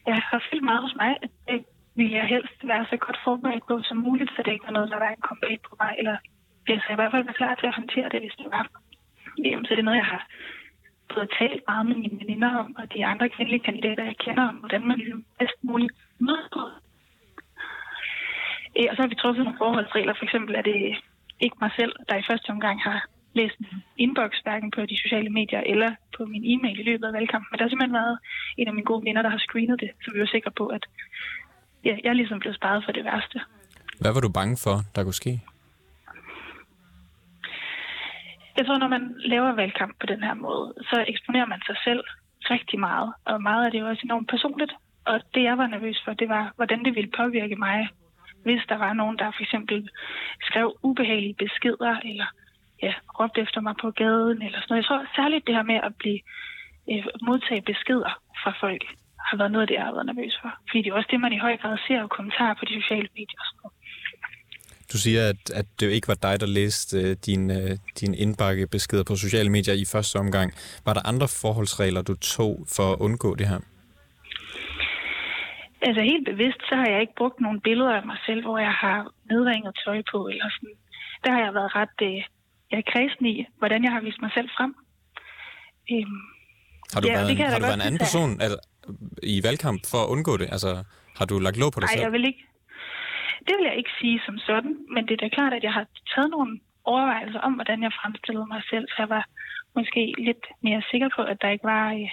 jeg 0.07 0.21
har 0.31 0.43
fyldt 0.49 0.63
meget 0.63 0.81
hos 0.81 0.95
mig. 1.01 1.11
At 1.23 1.29
det 1.47 1.65
vil 1.95 2.09
jeg 2.11 2.25
helst 2.33 2.59
være 2.63 2.85
så 2.89 2.97
godt 2.97 3.19
forberedt 3.23 3.67
på 3.67 3.75
som 3.83 3.97
muligt, 3.97 4.31
så 4.31 4.39
det 4.45 4.51
ikke 4.51 4.67
var 4.69 4.77
noget, 4.77 4.91
der 4.91 4.99
var 5.03 5.09
en 5.09 5.27
komplet 5.29 5.61
på 5.69 5.75
mig, 5.81 5.91
eller 5.99 6.17
jeg 6.67 6.79
skal 6.81 6.93
i 6.93 6.99
hvert 6.99 7.11
fald 7.11 7.23
være 7.23 7.39
klar 7.41 7.55
til 7.55 7.67
at 7.67 7.77
håndtere 7.79 8.09
det, 8.13 8.19
hvis 8.21 8.37
det 8.41 8.47
var. 8.55 8.65
Jamen, 9.45 9.65
så 9.65 9.71
det 9.73 9.79
er 9.79 9.89
noget, 9.89 10.03
jeg 10.03 10.11
har 10.15 10.23
både 11.13 11.27
talt 11.39 11.63
meget 11.67 11.85
med 11.89 11.95
mine 11.95 12.19
veninder 12.21 12.51
om, 12.63 12.75
og 12.79 12.93
de 12.93 13.05
andre 13.05 13.29
kvindelige 13.29 13.65
kandidater, 13.67 14.03
jeg 14.03 14.17
kender 14.25 14.43
om, 14.49 14.55
hvordan 14.55 14.83
man 14.87 15.25
bedst 15.39 15.59
muligt 15.63 15.93
møder 16.19 16.81
Og 18.89 18.95
så 18.95 19.01
har 19.01 19.07
vi 19.07 19.15
truffet 19.15 19.43
nogle 19.43 19.61
forholdsregler. 19.63 20.13
For 20.13 20.25
eksempel 20.25 20.55
er 20.55 20.61
det 20.61 20.75
ikke 21.39 21.57
mig 21.61 21.71
selv, 21.79 21.93
der 22.09 22.15
i 22.15 22.27
første 22.29 22.49
omgang 22.49 22.77
har 22.81 22.99
læst 23.33 23.57
en 23.59 23.83
inbox, 23.97 24.31
hverken 24.43 24.71
på 24.71 24.81
de 24.85 24.97
sociale 25.03 25.29
medier 25.29 25.61
eller 25.71 25.91
på 26.17 26.25
min 26.25 26.43
e-mail 26.53 26.79
i 26.79 26.83
løbet 26.89 27.05
af 27.07 27.13
valgkampen. 27.13 27.47
Men 27.51 27.57
der 27.57 27.63
har 27.65 27.69
simpelthen 27.69 27.99
været 28.01 28.17
en 28.57 28.67
af 28.67 28.73
mine 28.73 28.85
gode 28.85 29.05
venner, 29.05 29.21
der 29.21 29.29
har 29.29 29.37
screenet 29.37 29.79
det, 29.79 29.91
så 30.03 30.11
vi 30.13 30.19
var 30.19 30.25
sikre 30.25 30.51
på, 30.51 30.65
at 30.67 30.83
ja, 31.85 31.95
jeg 32.03 32.09
er 32.09 32.19
ligesom 32.21 32.39
blevet 32.39 32.57
sparet 32.57 32.85
for 32.85 32.91
det 32.91 33.05
værste. 33.05 33.39
Hvad 34.01 34.13
var 34.13 34.21
du 34.21 34.31
bange 34.39 34.57
for, 34.65 34.75
der 34.95 35.03
kunne 35.03 35.21
ske? 35.23 35.41
Jeg 38.57 38.65
tror, 38.65 38.77
når 38.77 38.87
man 38.87 39.15
laver 39.17 39.51
valgkamp 39.55 39.99
på 39.99 40.05
den 40.05 40.23
her 40.23 40.33
måde, 40.33 40.73
så 40.89 41.05
eksponerer 41.07 41.45
man 41.45 41.61
sig 41.65 41.77
selv 41.83 42.03
rigtig 42.41 42.79
meget. 42.79 43.13
Og 43.25 43.41
meget 43.41 43.65
af 43.65 43.71
det 43.71 43.77
er 43.77 43.83
jo 43.83 43.89
også 43.89 44.01
enormt 44.05 44.29
personligt. 44.29 44.73
Og 45.05 45.21
det, 45.33 45.43
jeg 45.43 45.57
var 45.57 45.67
nervøs 45.67 46.01
for, 46.05 46.13
det 46.13 46.29
var, 46.29 46.53
hvordan 46.55 46.85
det 46.85 46.95
ville 46.95 47.11
påvirke 47.17 47.55
mig, 47.55 47.89
hvis 48.45 48.63
der 48.71 48.77
var 48.85 48.93
nogen, 48.93 49.17
der 49.21 49.27
for 49.35 49.43
eksempel 49.45 49.89
skrev 50.47 50.67
ubehagelige 50.87 51.41
beskeder, 51.43 51.93
eller 52.09 52.27
ja, 52.85 52.93
råbte 53.19 53.41
efter 53.41 53.61
mig 53.61 53.75
på 53.81 53.91
gaden, 54.01 54.39
eller 54.45 54.59
sådan 54.59 54.71
noget. 54.71 54.81
Jeg 54.81 54.87
tror 54.87 55.01
særligt 55.19 55.47
det 55.47 55.55
her 55.55 55.65
med 55.71 55.79
at 55.87 55.93
blive 56.01 56.19
øh, 56.91 57.05
modtage 57.29 57.63
beskeder 57.71 58.13
fra 58.43 58.51
folk, 58.63 58.83
har 59.29 59.37
været 59.37 59.51
noget 59.51 59.63
af 59.65 59.67
det, 59.67 59.75
jeg 59.79 59.85
har 59.89 59.95
været 59.97 60.09
nervøs 60.11 60.35
for. 60.41 60.51
Fordi 60.69 60.79
det 60.81 60.89
er 60.89 60.97
også 60.99 61.09
det, 61.11 61.19
man 61.25 61.33
i 61.33 61.43
høj 61.45 61.57
grad 61.61 61.77
ser 61.87 62.01
og 62.05 62.09
kommentarer 62.17 62.55
på 62.59 62.65
de 62.69 62.73
sociale 62.81 63.07
medier 63.17 63.39
og 63.43 63.47
sådan 63.49 63.61
noget. 63.63 63.75
Du 64.91 64.97
siger, 64.97 65.21
at, 65.29 65.41
at 65.59 65.65
det 65.79 65.91
ikke 65.91 66.07
var 66.07 66.19
dig, 66.27 66.39
der 66.39 66.45
læste 66.45 66.97
øh, 67.01 67.15
din, 67.25 67.51
øh, 67.51 67.71
din 67.99 68.13
indbakkebeskeder 68.13 69.03
på 69.03 69.15
sociale 69.15 69.49
medier 69.49 69.73
i 69.73 69.85
første 69.93 70.15
omgang. 70.23 70.53
Var 70.85 70.93
der 70.93 71.07
andre 71.11 71.27
forholdsregler, 71.41 72.01
du 72.01 72.15
tog 72.15 72.65
for 72.75 72.93
at 72.93 72.99
undgå 72.99 73.35
det 73.35 73.47
her? 73.47 73.59
Altså 75.87 76.01
helt 76.01 76.25
bevidst, 76.31 76.61
så 76.69 76.75
har 76.75 76.87
jeg 76.91 77.01
ikke 77.01 77.19
brugt 77.21 77.39
nogle 77.39 77.59
billeder 77.61 77.93
af 77.99 78.05
mig 78.05 78.17
selv, 78.25 78.41
hvor 78.41 78.57
jeg 78.57 78.73
har 78.73 78.99
nedringet 79.31 79.73
tøj 79.85 80.01
på, 80.11 80.27
eller 80.27 80.49
sådan. 80.55 80.75
Der 81.23 81.31
har 81.31 81.41
jeg 81.45 81.53
været 81.53 81.75
ret 81.75 81.97
øh, 82.01 82.21
jeg 82.71 82.77
er 82.83 82.91
kredsen 82.91 83.25
i, 83.25 83.35
hvordan 83.57 83.83
jeg 83.83 83.91
har 83.91 84.01
vist 84.07 84.21
mig 84.21 84.31
selv 84.37 84.49
frem. 84.57 84.71
Øhm, 85.91 86.21
Har 86.93 86.99
du 87.01 87.07
Ja, 87.07 87.13
været, 87.13 87.31
en, 87.31 87.37
har 87.37 87.59
du 87.59 87.65
været 87.69 87.81
en 87.81 87.87
anden 87.89 88.03
person 88.05 88.31
altså, 88.43 88.57
i 89.33 89.35
valgkamp 89.47 89.81
for 89.91 89.99
at 90.03 90.09
undgå 90.13 90.33
det? 90.41 90.47
Altså, 90.55 90.71
har 91.17 91.25
du 91.25 91.35
lagt 91.39 91.57
låg 91.61 91.71
på 91.73 91.79
dig 91.79 91.87
Nej, 91.87 91.93
selv? 91.93 92.03
jeg 92.05 92.11
vil 92.15 92.25
ikke. 92.31 92.43
Det 93.47 93.53
vil 93.57 93.65
jeg 93.69 93.77
ikke 93.77 93.93
sige 94.01 94.21
som 94.25 94.37
sådan, 94.49 94.73
men 94.93 95.01
det 95.07 95.13
er 95.13 95.21
da 95.23 95.29
klart, 95.37 95.53
at 95.53 95.63
jeg 95.63 95.73
har 95.73 95.85
taget 96.13 96.29
nogle 96.35 96.59
overvejelser 96.83 97.39
om, 97.47 97.53
hvordan 97.53 97.83
jeg 97.83 97.91
fremstillede 98.01 98.47
mig 98.53 98.61
selv, 98.71 98.85
så 98.87 98.95
jeg 99.03 99.09
var 99.09 99.25
måske 99.75 100.13
lidt 100.27 100.45
mere 100.61 100.81
sikker 100.91 101.09
på, 101.15 101.21
at 101.21 101.37
der 101.41 101.49
ikke 101.49 101.67
var... 101.73 101.85
Øh, 101.93 102.09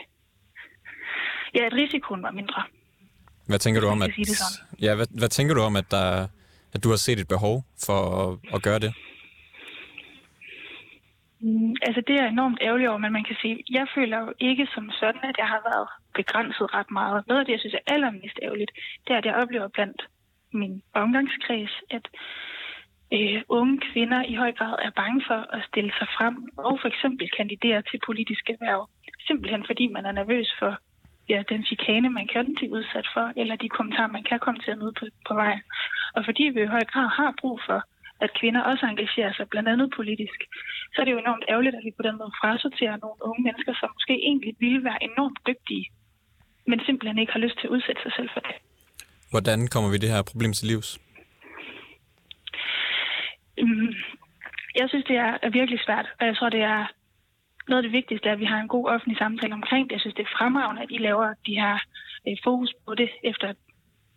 ja, 1.54 1.62
at 1.68 1.72
risikoen 1.80 2.22
var 2.22 2.30
mindre. 2.40 2.62
Hvad 3.52 3.62
tænker 3.64 3.80
du 3.80 3.88
om, 3.96 4.02
at, 4.06 4.10
ja, 4.86 4.92
hvad, 4.98 5.08
hvad 5.20 5.28
tænker 5.28 5.54
du 5.54 5.62
om, 5.68 5.74
at, 5.82 5.88
der, 5.90 6.06
at 6.74 6.80
du 6.84 6.88
har 6.92 7.00
set 7.06 7.18
et 7.20 7.28
behov 7.34 7.56
for 7.86 7.98
at, 8.22 8.28
at 8.54 8.62
gøre 8.66 8.80
det? 8.84 8.92
Mm, 11.44 11.74
altså 11.86 12.00
det 12.06 12.12
er 12.14 12.22
jeg 12.22 12.32
enormt 12.32 12.58
ærgerlig 12.66 12.88
over, 12.90 12.98
men 13.04 13.12
man 13.18 13.24
kan 13.28 13.36
sige, 13.42 13.56
jeg 13.78 13.86
føler 13.96 14.18
jo 14.24 14.32
ikke 14.48 14.66
som 14.74 14.84
sådan, 15.00 15.24
at 15.30 15.36
jeg 15.42 15.48
har 15.54 15.62
været 15.70 15.88
begrænset 16.18 16.66
ret 16.76 16.90
meget. 16.90 17.18
Noget 17.28 17.40
af 17.40 17.46
det, 17.46 17.52
jeg 17.52 17.62
synes 17.62 17.78
er 17.78 17.92
allermest 17.94 18.36
ærgerligt, 18.46 18.72
det 19.04 19.10
er, 19.12 19.18
at 19.18 19.28
jeg 19.28 19.40
oplever 19.42 19.68
blandt 19.76 20.00
min 20.60 20.74
omgangskreds, 21.02 21.74
at 21.96 22.04
øh, 23.16 23.42
unge 23.58 23.76
kvinder 23.88 24.20
i 24.32 24.34
høj 24.42 24.52
grad 24.58 24.74
er 24.86 24.92
bange 25.00 25.20
for 25.28 25.40
at 25.56 25.62
stille 25.68 25.92
sig 25.98 26.08
frem 26.16 26.34
og 26.68 26.74
for 26.80 26.88
eksempel 26.92 27.26
kandidere 27.38 27.82
til 27.90 27.98
politiske 28.08 28.52
erhverv. 28.52 28.82
Simpelthen 29.26 29.62
fordi 29.70 29.84
man 29.96 30.04
er 30.06 30.14
nervøs 30.20 30.48
for 30.60 30.72
ja, 31.32 31.40
den 31.52 31.62
chikane, 31.68 32.08
man 32.18 32.26
kan 32.34 32.44
blive 32.56 32.72
udsat 32.78 33.06
for, 33.14 33.26
eller 33.40 33.56
de 33.56 33.68
kommentarer, 33.76 34.16
man 34.18 34.26
kan 34.30 34.38
komme 34.44 34.60
til 34.60 34.70
at 34.74 34.78
møde 34.82 34.94
på, 34.98 35.04
på 35.28 35.34
vejen. 35.42 35.62
Og 36.16 36.20
fordi 36.28 36.44
vi 36.54 36.60
i 36.62 36.72
høj 36.74 36.84
grad 36.92 37.08
har 37.18 37.30
brug 37.40 37.56
for, 37.68 37.78
at 38.24 38.30
kvinder 38.40 38.62
også 38.70 38.84
engagerer 38.86 39.32
sig, 39.34 39.44
blandt 39.52 39.68
andet 39.72 39.88
politisk, 39.98 40.38
så 40.92 40.96
er 41.00 41.04
det 41.04 41.12
jo 41.14 41.22
enormt 41.24 41.44
ærgerligt, 41.52 41.76
at 41.78 41.84
vi 41.86 41.92
på 41.98 42.04
den 42.08 42.18
måde 42.20 42.32
frasorterer 42.40 42.96
nogle 43.04 43.18
unge 43.28 43.42
mennesker, 43.46 43.72
som 43.80 43.88
måske 43.96 44.14
egentlig 44.28 44.52
ville 44.64 44.84
være 44.88 45.02
enormt 45.10 45.38
dygtige, 45.48 45.84
men 46.70 46.78
simpelthen 46.86 47.18
ikke 47.18 47.32
har 47.36 47.44
lyst 47.46 47.56
til 47.58 47.66
at 47.66 47.74
udsætte 47.76 48.02
sig 48.02 48.12
selv 48.16 48.30
for 48.34 48.40
det. 48.46 48.54
Hvordan 49.32 49.58
kommer 49.72 49.90
vi 49.90 49.98
det 50.02 50.10
her 50.14 50.22
problem 50.30 50.52
til 50.52 50.66
livs? 50.72 50.90
Mm, 53.58 53.94
Jeg 54.80 54.86
synes, 54.88 55.04
det 55.10 55.16
er 55.16 55.32
er 55.42 55.50
virkelig 55.50 55.80
svært, 55.86 56.06
og 56.20 56.26
jeg 56.26 56.36
tror, 56.36 56.48
det 56.48 56.62
er 56.62 56.80
noget 57.68 57.82
af 57.82 57.86
det 57.88 57.92
vigtigste, 57.98 58.30
at 58.30 58.38
vi 58.38 58.44
har 58.44 58.60
en 58.60 58.74
god 58.76 58.88
offentlig 58.88 59.18
samtale 59.18 59.54
omkring 59.54 59.84
det. 59.84 59.92
Jeg 59.92 60.00
synes, 60.00 60.14
det 60.14 60.24
er 60.26 60.36
fremragende, 60.38 60.82
at 60.82 60.90
I 60.90 60.98
laver 60.98 61.34
de 61.46 61.54
her 61.62 61.74
øh, 62.28 62.36
fokus 62.44 62.70
på 62.86 62.94
det, 62.94 63.10
efter 63.24 63.48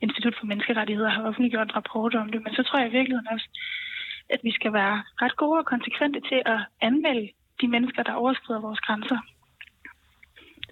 Institut 0.02 0.36
for 0.40 0.46
Menneskerettigheder 0.46 1.10
har 1.10 1.24
offentliggjort 1.30 1.68
en 1.68 1.76
rapport 1.76 2.16
om 2.16 2.32
det. 2.32 2.40
Men 2.44 2.54
så 2.54 2.64
tror 2.64 2.80
jeg 2.80 2.90
i 2.90 2.98
virkeligheden 2.98 3.28
også, 3.36 3.48
at 4.30 4.40
vi 4.44 4.52
skal 4.52 4.74
være 4.74 5.04
ret 5.22 5.36
gode 5.36 5.60
og 5.60 5.66
konsekvente 5.66 6.20
til 6.30 6.42
at 6.46 6.60
anmelde 6.82 7.28
de 7.62 7.68
mennesker, 7.68 8.04
der 8.04 8.14
overskrider 8.14 8.62
vores 8.62 8.80
grænser. 8.80 9.20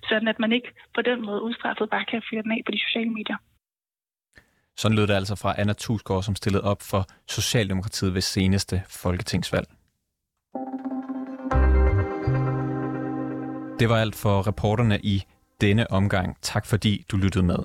Sådan 0.09 0.27
at 0.27 0.39
man 0.39 0.51
ikke 0.51 0.69
på 0.95 1.01
den 1.01 1.25
måde 1.25 1.41
udstraffet 1.41 1.89
bare 1.89 2.05
kan 2.05 2.21
fyre 2.29 2.41
den 2.41 2.51
af 2.51 2.61
på 2.65 2.71
de 2.71 2.79
sociale 2.87 3.09
medier. 3.09 3.37
Sådan 4.77 4.97
lød 4.97 5.07
det 5.07 5.13
altså 5.13 5.35
fra 5.35 5.55
Anna 5.57 5.73
Tusgaard, 5.73 6.23
som 6.23 6.35
stillede 6.35 6.63
op 6.63 6.81
for 6.81 7.05
Socialdemokratiet 7.27 8.13
ved 8.13 8.21
seneste 8.21 8.81
folketingsvalg. 8.89 9.67
Det 13.79 13.89
var 13.89 13.97
alt 13.97 14.15
for 14.15 14.47
reporterne 14.47 14.99
i 14.99 15.23
denne 15.61 15.91
omgang. 15.91 16.37
Tak 16.41 16.65
fordi 16.65 17.05
du 17.11 17.17
lyttede 17.17 17.45
med. 17.45 17.57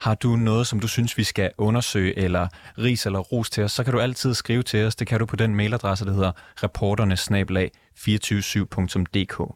Har 0.00 0.14
du 0.14 0.36
noget, 0.36 0.66
som 0.66 0.80
du 0.80 0.88
synes, 0.88 1.18
vi 1.18 1.24
skal 1.24 1.50
undersøge, 1.58 2.18
eller 2.18 2.48
ris 2.78 3.06
eller 3.06 3.18
ros 3.18 3.50
til 3.50 3.64
os, 3.64 3.72
så 3.72 3.84
kan 3.84 3.92
du 3.92 4.00
altid 4.00 4.34
skrive 4.34 4.62
til 4.62 4.86
os. 4.86 4.96
Det 4.96 5.06
kan 5.06 5.18
du 5.18 5.26
på 5.26 5.36
den 5.36 5.54
mailadresse, 5.54 6.04
der 6.04 6.12
hedder 6.12 6.32
reporternesnablag247.dk. 6.64 9.54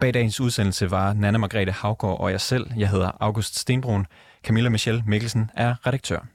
Bag 0.00 0.14
dagens 0.14 0.40
udsendelse 0.40 0.90
var 0.90 1.12
Nana 1.12 1.38
Margrethe 1.38 1.72
Havgård 1.72 2.20
og 2.20 2.30
jeg 2.30 2.40
selv. 2.40 2.70
Jeg 2.76 2.90
hedder 2.90 3.10
August 3.20 3.58
Stenbrun. 3.58 4.06
Camilla 4.44 4.68
Michelle 4.68 5.02
Mikkelsen 5.06 5.50
er 5.54 5.86
redaktør. 5.86 6.26